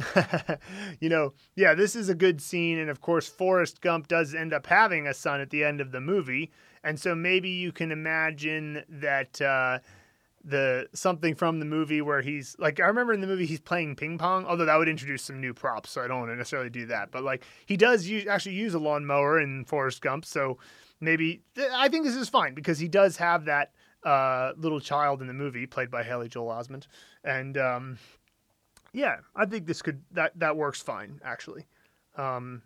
[1.00, 4.54] you know, yeah, this is a good scene, and of course, Forrest Gump does end
[4.54, 6.52] up having a son at the end of the movie.
[6.84, 9.80] And so maybe you can imagine that uh,
[10.43, 13.95] the something from the movie where he's like I remember in the movie he's playing
[13.95, 16.70] ping pong, although that would introduce some new props, so I don't want to necessarily
[16.70, 17.12] do that.
[17.12, 20.58] But like he does use, actually use a lawnmower in Forrest Gump, so
[21.00, 21.41] maybe
[21.74, 23.72] I think this is fine because he does have that
[24.04, 26.88] uh, little child in the movie played by Haley Joel Osment,
[27.24, 27.97] and um,
[28.93, 31.66] yeah, I think this could that that works fine actually.
[32.18, 32.64] Um,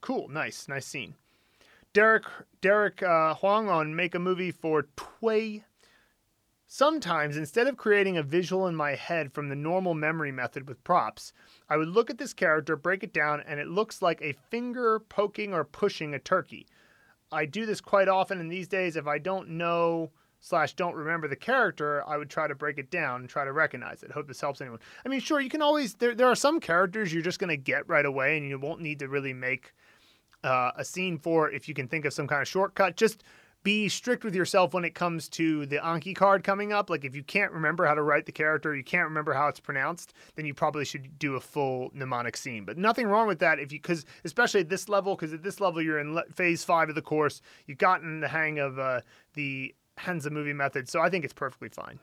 [0.00, 1.14] cool, nice, nice scene.
[1.92, 2.24] Derek
[2.60, 5.64] Derek uh, Huang on Make a Movie for Tui.
[6.68, 10.82] Sometimes, instead of creating a visual in my head from the normal memory method with
[10.82, 11.32] props,
[11.70, 14.98] I would look at this character, break it down, and it looks like a finger
[14.98, 16.66] poking or pushing a turkey.
[17.32, 20.10] I do this quite often, and these days, if I don't know
[20.40, 23.52] slash don't remember the character, I would try to break it down and try to
[23.52, 24.12] recognize it.
[24.12, 24.78] Hope this helps anyone.
[25.04, 27.88] I mean, sure, you can always there there are some characters you're just gonna get
[27.88, 29.74] right away, and you won't need to really make
[30.44, 32.96] uh, a scene for if you can think of some kind of shortcut.
[32.96, 33.24] Just
[33.66, 36.88] be strict with yourself when it comes to the Anki card coming up.
[36.88, 39.58] Like if you can't remember how to write the character, you can't remember how it's
[39.58, 42.64] pronounced, then you probably should do a full mnemonic scene.
[42.64, 45.58] But nothing wrong with that if you, because especially at this level, because at this
[45.58, 49.00] level you're in phase five of the course, you've gotten the hang of uh,
[49.34, 51.98] the Hanzi movie method, so I think it's perfectly fine.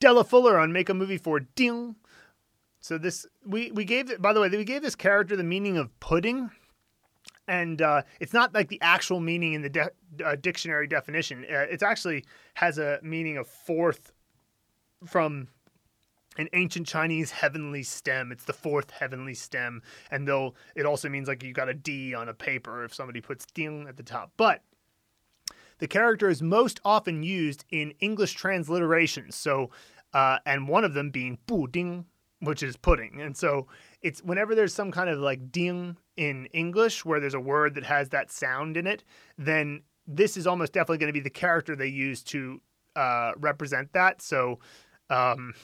[0.00, 1.94] Della Fuller on Make a Movie for Ding.
[2.80, 6.00] So this we we gave by the way we gave this character the meaning of
[6.00, 6.50] pudding
[7.48, 9.90] and uh, it's not like the actual meaning in the de-
[10.24, 11.44] uh, dictionary definition.
[11.50, 12.24] Uh, it actually
[12.54, 14.12] has a meaning of fourth
[15.06, 15.48] from
[16.36, 18.30] an ancient Chinese heavenly stem.
[18.30, 22.14] It's the fourth heavenly stem, and though it also means like you got a D
[22.14, 24.30] on a paper if somebody puts ding at the top.
[24.36, 24.62] But
[25.78, 29.34] the character is most often used in English transliterations.
[29.34, 29.70] So,
[30.12, 32.04] uh, and one of them being bu ding,
[32.40, 33.20] which is pudding.
[33.20, 33.66] And so
[34.02, 37.84] it's whenever there's some kind of like ding in English where there's a word that
[37.84, 39.04] has that sound in it,
[39.36, 42.60] then this is almost definitely going to be the character they use to
[42.96, 44.22] uh, represent that.
[44.22, 44.58] So,
[45.10, 45.54] um,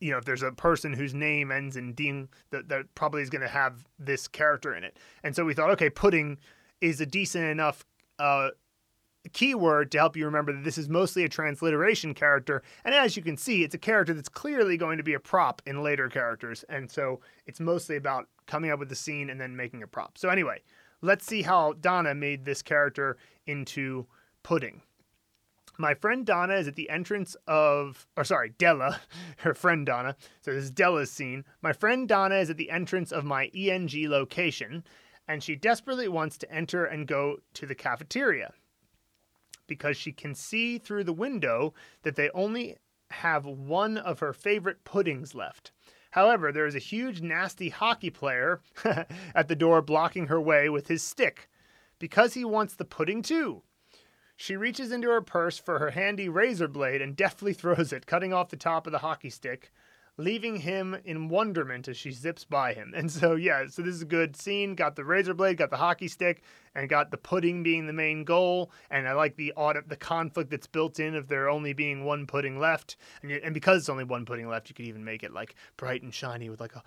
[0.00, 3.30] you know, if there's a person whose name ends in ding, that, that probably is
[3.30, 4.96] going to have this character in it.
[5.24, 6.38] And so we thought, okay, pudding
[6.80, 7.84] is a decent enough
[8.18, 8.50] uh,
[9.32, 12.62] keyword to help you remember that this is mostly a transliteration character.
[12.84, 15.62] And as you can see, it's a character that's clearly going to be a prop
[15.66, 16.64] in later characters.
[16.68, 20.18] And so it's mostly about coming up with the scene and then making a prop.
[20.18, 20.62] So, anyway,
[21.02, 23.16] let's see how Donna made this character
[23.46, 24.06] into
[24.42, 24.82] pudding.
[25.80, 29.00] My friend Donna is at the entrance of, or sorry, Della,
[29.38, 30.16] her friend Donna.
[30.40, 31.44] So this is Della's scene.
[31.62, 34.82] My friend Donna is at the entrance of my ENG location,
[35.28, 38.52] and she desperately wants to enter and go to the cafeteria
[39.68, 42.76] because she can see through the window that they only
[43.10, 45.70] have one of her favorite puddings left.
[46.10, 48.60] However, there is a huge, nasty hockey player
[49.34, 51.48] at the door blocking her way with his stick
[51.98, 53.62] because he wants the pudding too.
[54.36, 58.32] She reaches into her purse for her handy razor blade and deftly throws it, cutting
[58.32, 59.72] off the top of the hockey stick,
[60.18, 62.92] leaving him in wonderment as she zips by him.
[62.98, 64.74] And so, yeah, so this is a good scene.
[64.74, 66.42] Got the razor blade, got the hockey stick,
[66.74, 68.72] and got the pudding being the main goal.
[68.90, 72.26] And I like the audit, the conflict that's built in of there only being one
[72.26, 72.96] pudding left.
[73.22, 76.02] And, and because it's only one pudding left, you could even make it like bright
[76.02, 76.82] and shiny with like a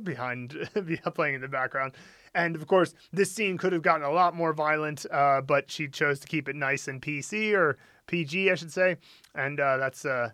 [0.00, 0.68] behind
[1.14, 1.92] playing in the background.
[2.34, 5.86] And of course, this scene could have gotten a lot more violent, uh, but she
[5.86, 8.96] chose to keep it nice and PC or PG, I should say.
[9.36, 10.30] And uh, that's uh,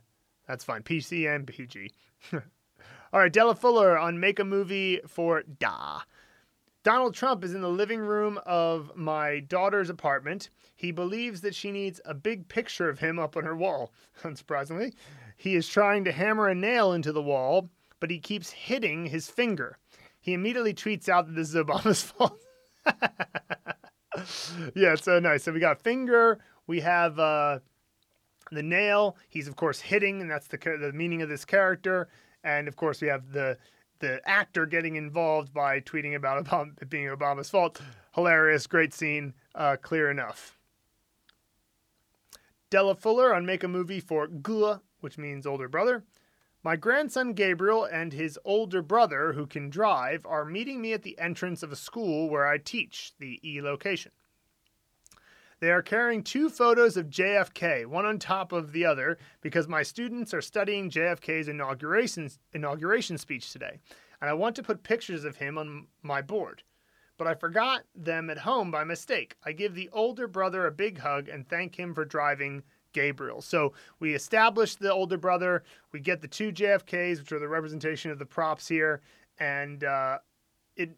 [0.50, 0.82] that's fine.
[0.82, 1.92] PC and PG.
[2.32, 6.00] All right, Della Fuller on Make a Movie for Da.
[6.82, 10.50] Donald Trump is in the living room of my daughter's apartment.
[10.74, 13.92] He believes that she needs a big picture of him up on her wall,
[14.22, 14.94] unsurprisingly.
[15.36, 17.70] He is trying to hammer a nail into the wall,
[18.00, 19.78] but he keeps hitting his finger.
[20.20, 22.40] He immediately tweets out that this is Obama's fault.
[24.74, 25.44] yeah, so nice.
[25.44, 27.60] So we got finger, we have uh,
[28.50, 29.16] the nail.
[29.28, 32.08] He's of course hitting, and that's the the meaning of this character.
[32.42, 33.58] And of course, we have the
[34.00, 36.46] the actor getting involved by tweeting about
[36.80, 37.80] it being Obama's fault.
[38.14, 40.58] Hilarious, great scene, uh, clear enough.
[42.70, 46.04] Della Fuller on Make a Movie for Gua, which means older brother.
[46.62, 51.18] My grandson Gabriel and his older brother, who can drive, are meeting me at the
[51.18, 54.12] entrance of a school where I teach, the E location.
[55.60, 59.82] They are carrying two photos of JFK, one on top of the other, because my
[59.82, 63.78] students are studying JFK's inauguration, inauguration speech today,
[64.22, 66.62] and I want to put pictures of him on my board.
[67.18, 69.36] But I forgot them at home by mistake.
[69.44, 72.62] I give the older brother a big hug and thank him for driving
[72.94, 73.42] Gabriel.
[73.42, 75.62] So we establish the older brother.
[75.92, 79.02] We get the two JFKs, which are the representation of the props here,
[79.38, 80.18] and uh,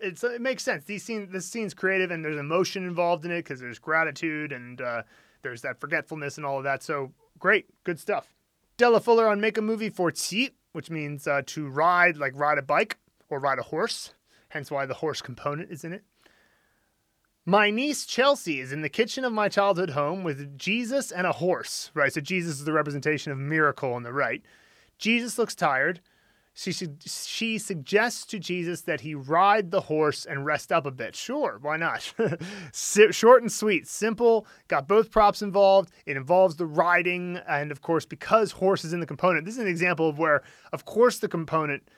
[0.00, 0.84] it it makes sense.
[0.84, 4.80] These scene, this scene's creative, and there's emotion involved in it because there's gratitude and
[4.80, 5.02] uh,
[5.42, 6.82] there's that forgetfulness and all of that.
[6.82, 8.32] So great, good stuff.
[8.76, 12.58] Della Fuller on Make a Movie for Tsit, which means uh, to ride, like ride
[12.58, 14.14] a bike or ride a horse.
[14.48, 16.04] Hence why the horse component is in it.
[17.44, 21.32] My niece Chelsea is in the kitchen of my childhood home with Jesus and a
[21.32, 21.90] horse.
[21.94, 24.42] Right, so Jesus is the representation of miracle on the right.
[24.98, 26.00] Jesus looks tired.
[26.54, 31.16] She, she suggests to Jesus that he ride the horse and rest up a bit.
[31.16, 32.12] Sure, why not?
[32.72, 35.90] Short and sweet, simple, got both props involved.
[36.04, 39.62] It involves the riding, and of course, because horse is in the component, this is
[39.62, 40.42] an example of where,
[40.74, 41.88] of course, the component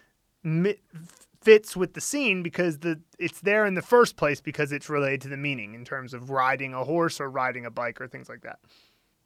[1.41, 5.21] fits with the scene because the it's there in the first place because it's related
[5.21, 8.29] to the meaning in terms of riding a horse or riding a bike or things
[8.29, 8.59] like that.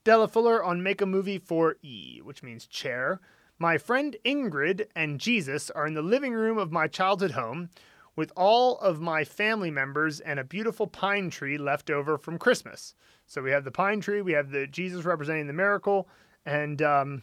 [0.05, 3.20] Della Fuller on Make a Movie for E, which means chair.
[3.61, 7.71] My friend Ingrid and Jesus are in the living room of my childhood home
[8.15, 12.95] with all of my family members and a beautiful pine tree left over from Christmas.
[13.27, 16.09] So we have the pine tree, we have the Jesus representing the miracle,
[16.47, 17.23] and um,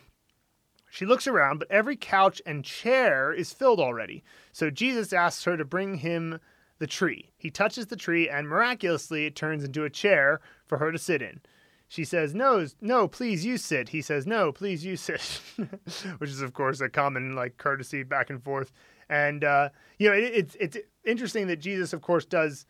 [0.90, 4.22] she looks around, but every couch and chair is filled already.
[4.52, 6.42] So Jesus asks her to bring him
[6.80, 7.32] the tree.
[7.38, 11.22] He touches the tree, and miraculously, it turns into a chair for her to sit
[11.22, 11.40] in.
[11.88, 15.42] She says, "No, no, please you sit." He says, "No, please you sit,"
[16.18, 18.72] which is of course a common like courtesy back and forth.
[19.10, 19.70] And uh,
[20.00, 22.66] you know, it, it's it's interesting that Jesus, of course, does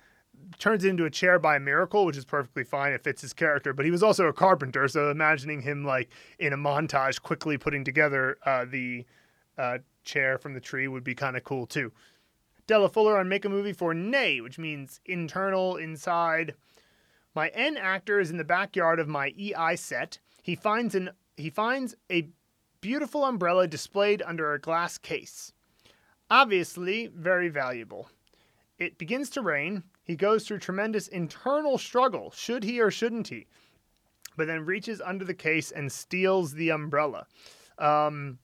[0.60, 2.94] turns it into a chair by a miracle, which is perfectly fine.
[2.94, 3.74] It fits his character.
[3.74, 6.10] But he was also a carpenter, so imagining him like
[6.40, 9.06] in a montage, quickly putting together uh, the
[9.58, 11.92] uh, chair from the tree would be kind of cool too.
[12.68, 16.56] Della Fuller on Make a Movie for Nei, which means internal, inside.
[17.36, 20.20] My N actor is in the backyard of my EI set.
[20.42, 22.30] He finds an he finds a
[22.80, 25.52] beautiful umbrella displayed under a glass case.
[26.32, 28.10] Obviously, very valuable.
[28.80, 29.84] It begins to rain.
[30.04, 32.32] He goes through tremendous internal struggle.
[32.32, 33.48] Should he or shouldn't he?
[34.38, 37.28] But then reaches under the case and steals the umbrella.
[37.78, 38.40] Um,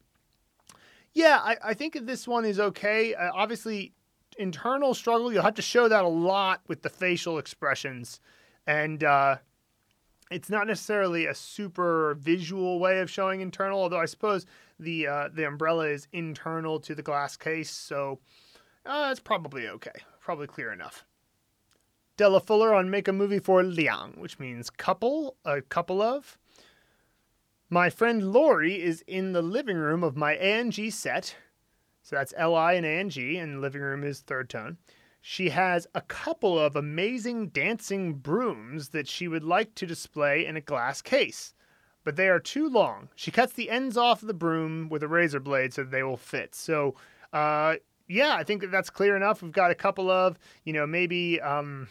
[1.14, 3.14] yeah, I, I think this one is okay.
[3.14, 3.94] Uh, obviously,
[4.38, 8.20] internal struggle, you'll have to show that a lot with the facial expressions.
[8.68, 9.38] And uh,
[10.30, 14.46] it's not necessarily a super visual way of showing internal, although I suppose
[14.80, 18.20] the uh, the umbrella is internal to the glass case, so
[18.86, 19.92] uh, it's probably okay.
[20.20, 21.06] Probably clear enough.
[22.18, 26.38] Della Fuller on Make a Movie for Liang, which means couple, a couple of.
[27.70, 31.36] My friend Lori is in the living room of my ANG set.
[32.04, 34.78] So that's L-I and A-N-G, and living room is third tone.
[35.22, 40.58] She has a couple of amazing dancing brooms that she would like to display in
[40.58, 41.54] a glass case,
[42.04, 43.10] but they are too long.
[43.16, 46.18] She cuts the ends off of the broom with a razor blade so they will
[46.18, 46.56] fit.
[46.56, 46.96] So,
[47.34, 47.76] uh,
[48.08, 49.44] yeah, I think that that's clear enough.
[49.44, 51.88] We've got a couple of, you know, maybe, um,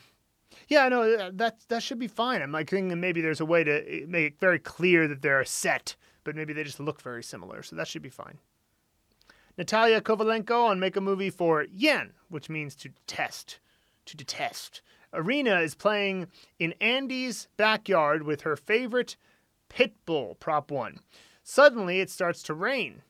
[0.69, 2.43] yeah, no, that that should be fine.
[2.43, 5.47] I'm like thinking maybe there's a way to make it very clear that they're a
[5.47, 8.39] set, but maybe they just look very similar, so that should be fine.
[9.61, 13.59] Natalia Kovalenko on Make a Movie for Yan, which means to test,
[14.07, 14.81] to detest.
[15.13, 19.19] Irina is playing in Andy's backyard with her favorite
[19.69, 21.01] pit bull, prop one.
[21.43, 23.03] Suddenly, it starts to rain.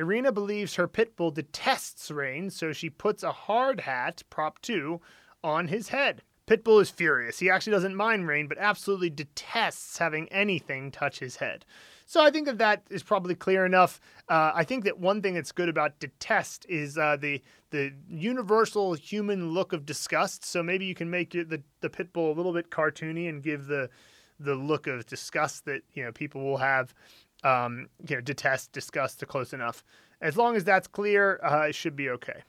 [0.00, 5.00] Irina believes her pit bull detests rain, so she puts a hard hat, prop two,
[5.44, 6.22] on his head.
[6.48, 7.38] Pitbull is furious.
[7.38, 11.64] He actually doesn't mind rain, but absolutely detests having anything touch his head.
[12.08, 14.00] So I think that that is probably clear enough.
[14.30, 18.94] Uh, I think that one thing that's good about detest is uh, the the universal
[18.94, 20.42] human look of disgust.
[20.42, 23.66] So maybe you can make the the pit bull a little bit cartoony and give
[23.66, 23.90] the
[24.40, 26.94] the look of disgust that you know people will have.
[27.44, 29.84] Um, you know, detest, disgust to close enough.
[30.20, 32.42] As long as that's clear, uh, it should be okay.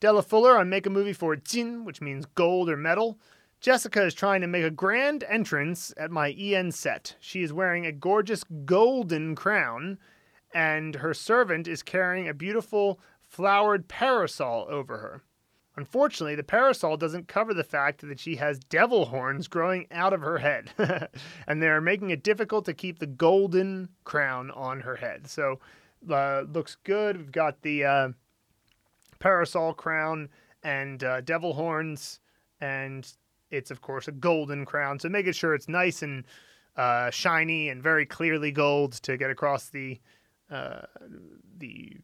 [0.00, 3.18] Della Fuller on Make a Movie for Jin, which means gold or metal.
[3.66, 7.16] Jessica is trying to make a grand entrance at my EN set.
[7.18, 9.98] She is wearing a gorgeous golden crown,
[10.54, 15.22] and her servant is carrying a beautiful flowered parasol over her.
[15.74, 20.20] Unfortunately, the parasol doesn't cover the fact that she has devil horns growing out of
[20.20, 20.70] her head,
[21.48, 25.26] and they are making it difficult to keep the golden crown on her head.
[25.26, 25.58] So,
[26.08, 27.16] uh, looks good.
[27.16, 28.08] We've got the uh,
[29.18, 30.28] parasol crown
[30.62, 32.20] and uh, devil horns,
[32.60, 33.12] and
[33.56, 34.98] it's of course a golden crown.
[34.98, 36.24] So making sure it's nice and
[36.76, 39.98] uh, shiny and very clearly gold to get across the
[40.50, 40.82] uh,
[41.58, 41.96] the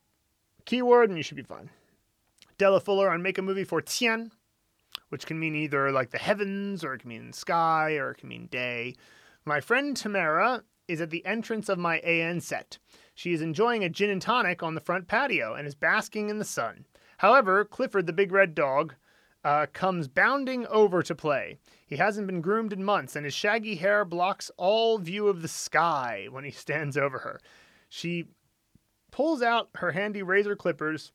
[0.64, 1.70] keyword, and you should be fine.
[2.58, 4.32] Della Fuller on Make a Movie for Tian,
[5.10, 8.28] which can mean either like the heavens, or it can mean sky, or it can
[8.28, 8.94] mean day.
[9.44, 12.78] My friend Tamara is at the entrance of my AN set.
[13.14, 16.38] She is enjoying a gin and tonic on the front patio and is basking in
[16.38, 16.86] the sun.
[17.18, 18.94] However, Clifford the big red dog
[19.44, 21.58] uh, comes bounding over to play.
[21.86, 25.48] He hasn't been groomed in months, and his shaggy hair blocks all view of the
[25.48, 27.40] sky when he stands over her.
[27.88, 28.26] She
[29.10, 31.12] pulls out her handy razor clippers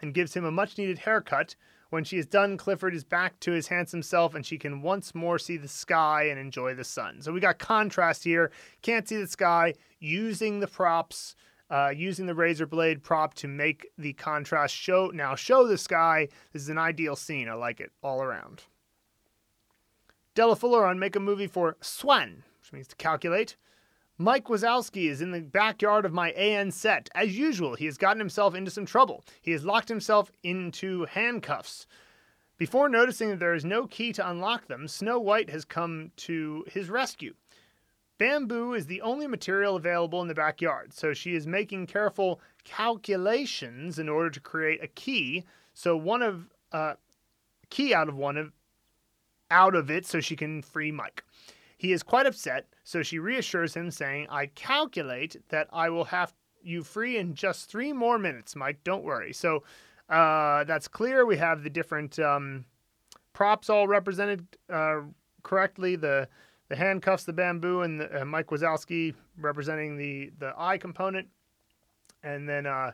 [0.00, 1.56] and gives him a much needed haircut.
[1.90, 5.14] When she is done, Clifford is back to his handsome self, and she can once
[5.14, 7.22] more see the sky and enjoy the sun.
[7.22, 8.50] So we got contrast here.
[8.82, 11.36] Can't see the sky, using the props
[11.70, 16.28] uh, using the razor blade prop to make the contrast show now show the sky.
[16.52, 17.48] This is an ideal scene.
[17.48, 18.64] I like it all around.
[20.34, 23.56] Della Fuller on Make a Movie for Suan, which means to calculate.
[24.18, 27.10] Mike Wazowski is in the backyard of my AN set.
[27.14, 29.24] As usual, he has gotten himself into some trouble.
[29.42, 31.86] He has locked himself into handcuffs.
[32.56, 36.64] Before noticing that there is no key to unlock them, Snow White has come to
[36.66, 37.34] his rescue.
[38.18, 43.98] Bamboo is the only material available in the backyard, so she is making careful calculations
[43.98, 45.44] in order to create a key.
[45.74, 46.94] So one of uh,
[47.70, 48.52] key out of one of
[49.50, 51.22] out of it, so she can free Mike.
[51.76, 56.32] He is quite upset, so she reassures him, saying, "I calculate that I will have
[56.62, 58.82] you free in just three more minutes, Mike.
[58.82, 59.62] Don't worry." So
[60.08, 61.26] uh, that's clear.
[61.26, 62.64] We have the different um,
[63.34, 65.00] props all represented uh,
[65.42, 65.96] correctly.
[65.96, 66.28] The
[66.68, 71.28] the handcuffs, the bamboo, and the, uh, Mike Wazowski representing the the eye component,
[72.22, 72.92] and then uh,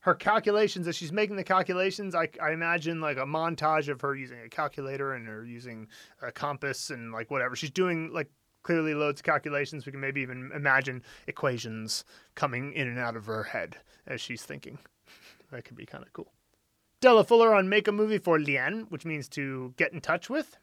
[0.00, 2.14] her calculations as she's making the calculations.
[2.14, 5.88] I, I imagine like a montage of her using a calculator and her using
[6.22, 8.12] a compass and like whatever she's doing.
[8.12, 8.30] Like
[8.62, 9.86] clearly loads of calculations.
[9.86, 12.04] We can maybe even imagine equations
[12.34, 13.76] coming in and out of her head
[14.06, 14.78] as she's thinking.
[15.50, 16.32] that could be kind of cool.
[17.00, 20.58] Della Fuller on Make a Movie for Lian, which means to get in touch with.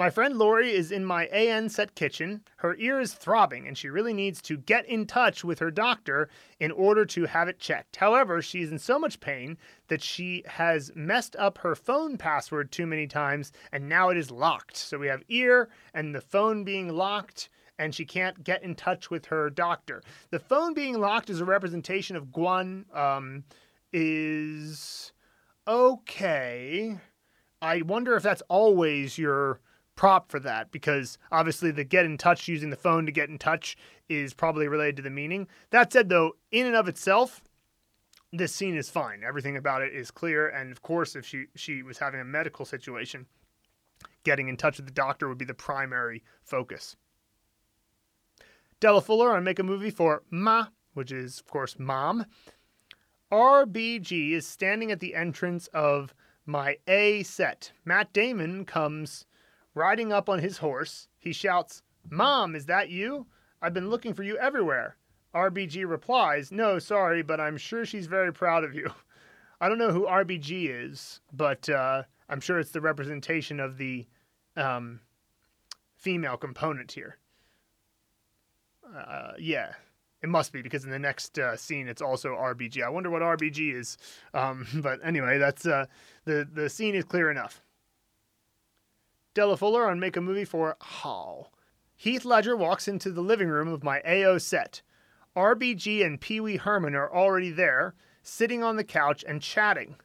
[0.00, 2.40] My friend Lori is in my AN set kitchen.
[2.56, 6.30] Her ear is throbbing and she really needs to get in touch with her doctor
[6.58, 7.96] in order to have it checked.
[7.96, 9.58] However, she's in so much pain
[9.88, 14.30] that she has messed up her phone password too many times and now it is
[14.30, 14.78] locked.
[14.78, 19.10] So we have ear and the phone being locked and she can't get in touch
[19.10, 20.02] with her doctor.
[20.30, 22.86] The phone being locked is a representation of Guan.
[22.96, 23.44] Um,
[23.92, 25.12] is
[25.68, 26.98] okay.
[27.60, 29.60] I wonder if that's always your
[30.00, 33.36] prop for that because obviously the get in touch using the phone to get in
[33.36, 33.76] touch
[34.08, 35.46] is probably related to the meaning.
[35.68, 37.42] That said, though, in and of itself,
[38.32, 39.22] this scene is fine.
[39.22, 42.64] Everything about it is clear, and of course, if she she was having a medical
[42.64, 43.26] situation,
[44.24, 46.96] getting in touch with the doctor would be the primary focus.
[48.80, 52.24] Della Fuller on Make a Movie for Ma, which is of course mom.
[53.30, 56.14] RBG is standing at the entrance of
[56.46, 57.72] my A set.
[57.84, 59.26] Matt Damon comes
[59.80, 61.08] riding up on his horse.
[61.18, 63.26] He shouts, Mom, is that you?
[63.62, 64.96] I've been looking for you everywhere.
[65.34, 68.90] RBG replies, No, sorry, but I'm sure she's very proud of you.
[69.60, 74.06] I don't know who RBG is, but uh, I'm sure it's the representation of the
[74.56, 75.00] um,
[75.96, 77.16] female component here.
[78.94, 79.72] Uh, yeah,
[80.22, 82.82] it must be because in the next uh, scene it's also RBG.
[82.82, 83.96] I wonder what RBG is.
[84.34, 85.86] Um, but anyway, that's uh,
[86.24, 87.62] the the scene is clear enough.
[89.32, 91.50] Della Fuller on Make a Movie for Hao.
[91.94, 94.82] Heath Ledger walks into the living room of my AO set.
[95.36, 99.96] RBG and Pee Wee Herman are already there, sitting on the couch and chatting.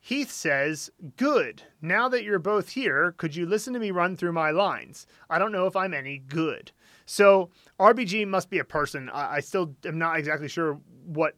[0.00, 1.64] Heath says, Good.
[1.82, 5.06] Now that you're both here, could you listen to me run through my lines?
[5.28, 6.72] I don't know if I'm any good.
[7.04, 9.10] So, RBG must be a person.
[9.10, 11.34] I, I still am not exactly sure what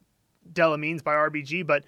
[0.53, 1.83] Della means by RBG, but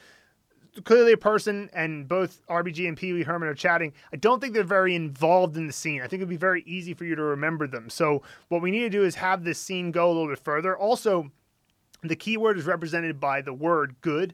[0.84, 3.94] clearly a person, and both RBG and Pee Wee Herman are chatting.
[4.14, 6.02] I don't think they're very involved in the scene.
[6.02, 7.90] I think it'd be very easy for you to remember them.
[7.90, 10.78] So what we need to do is have this scene go a little bit further.
[10.78, 11.32] Also,
[12.02, 14.34] the keyword is represented by the word good.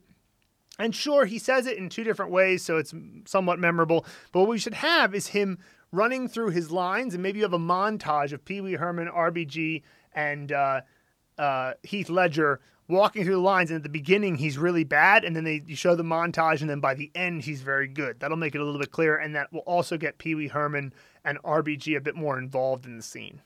[0.79, 2.93] And sure, he says it in two different ways, so it's
[3.25, 4.05] somewhat memorable.
[4.31, 5.57] But what we should have is him
[5.91, 9.81] running through his lines, and maybe you have a montage of Pee Wee Herman, RBG,
[10.13, 10.81] and uh,
[11.37, 15.35] uh, Heath Ledger walking through the lines, and at the beginning he's really bad, and
[15.35, 18.19] then they you show the montage, and then by the end he's very good.
[18.19, 20.93] That'll make it a little bit clearer, and that will also get Pee Wee Herman
[21.23, 23.41] and RBG a bit more involved in the scene.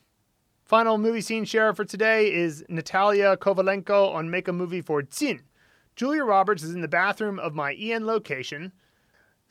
[0.64, 5.40] Final movie scene share for today is Natalia Kovalenko on Make a Movie for Tsin.
[5.96, 8.72] Julia Roberts is in the bathroom of my EN location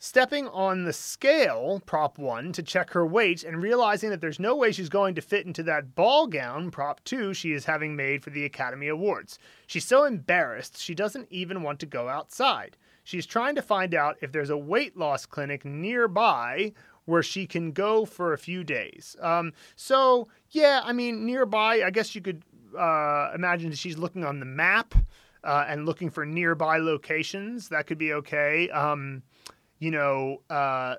[0.02, 4.56] stepping on the scale, prop one, to check her weight and realizing that there's no
[4.56, 8.20] way she's going to fit into that ball gown, prop two, she is having made
[8.20, 9.38] for the Academy Awards.
[9.68, 12.76] She's so embarrassed she doesn't even want to go outside.
[13.04, 16.72] She's trying to find out if there's a weight loss clinic nearby
[17.04, 19.14] where she can go for a few days.
[19.20, 22.42] Um, so, yeah, I mean, nearby, I guess you could
[22.76, 24.96] uh, imagine that she's looking on the map
[25.44, 27.68] uh, and looking for nearby locations.
[27.68, 28.68] That could be okay.
[28.70, 29.22] Um,
[29.82, 30.94] you know, uh,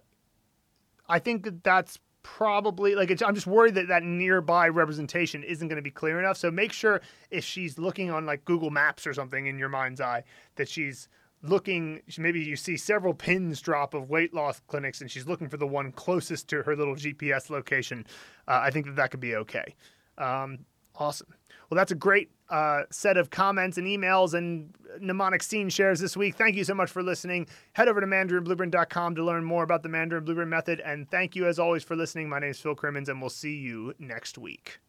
[1.08, 5.78] I think that that's probably like I'm just worried that that nearby representation isn't going
[5.78, 6.36] to be clear enough.
[6.36, 7.00] So make sure
[7.32, 11.08] if she's looking on like Google Maps or something in your mind's eye that she's
[11.44, 15.58] looking maybe you see several pins drop of weight loss clinics and she's looking for
[15.58, 18.06] the one closest to her little GPS location.
[18.50, 19.76] Uh, I think that that could be okay.
[20.18, 20.60] Um,
[20.96, 21.34] awesome.
[21.70, 26.16] Well, that's a great uh, set of comments and emails and mnemonic scene shares this
[26.16, 26.36] week.
[26.36, 27.48] Thank you so much for listening.
[27.74, 30.80] Head over to mandarinblueprint.com to learn more about the Mandarin Blueprint method.
[30.82, 32.30] And thank you, as always, for listening.
[32.30, 34.80] My name is Phil Crimmins, and we'll see you next week.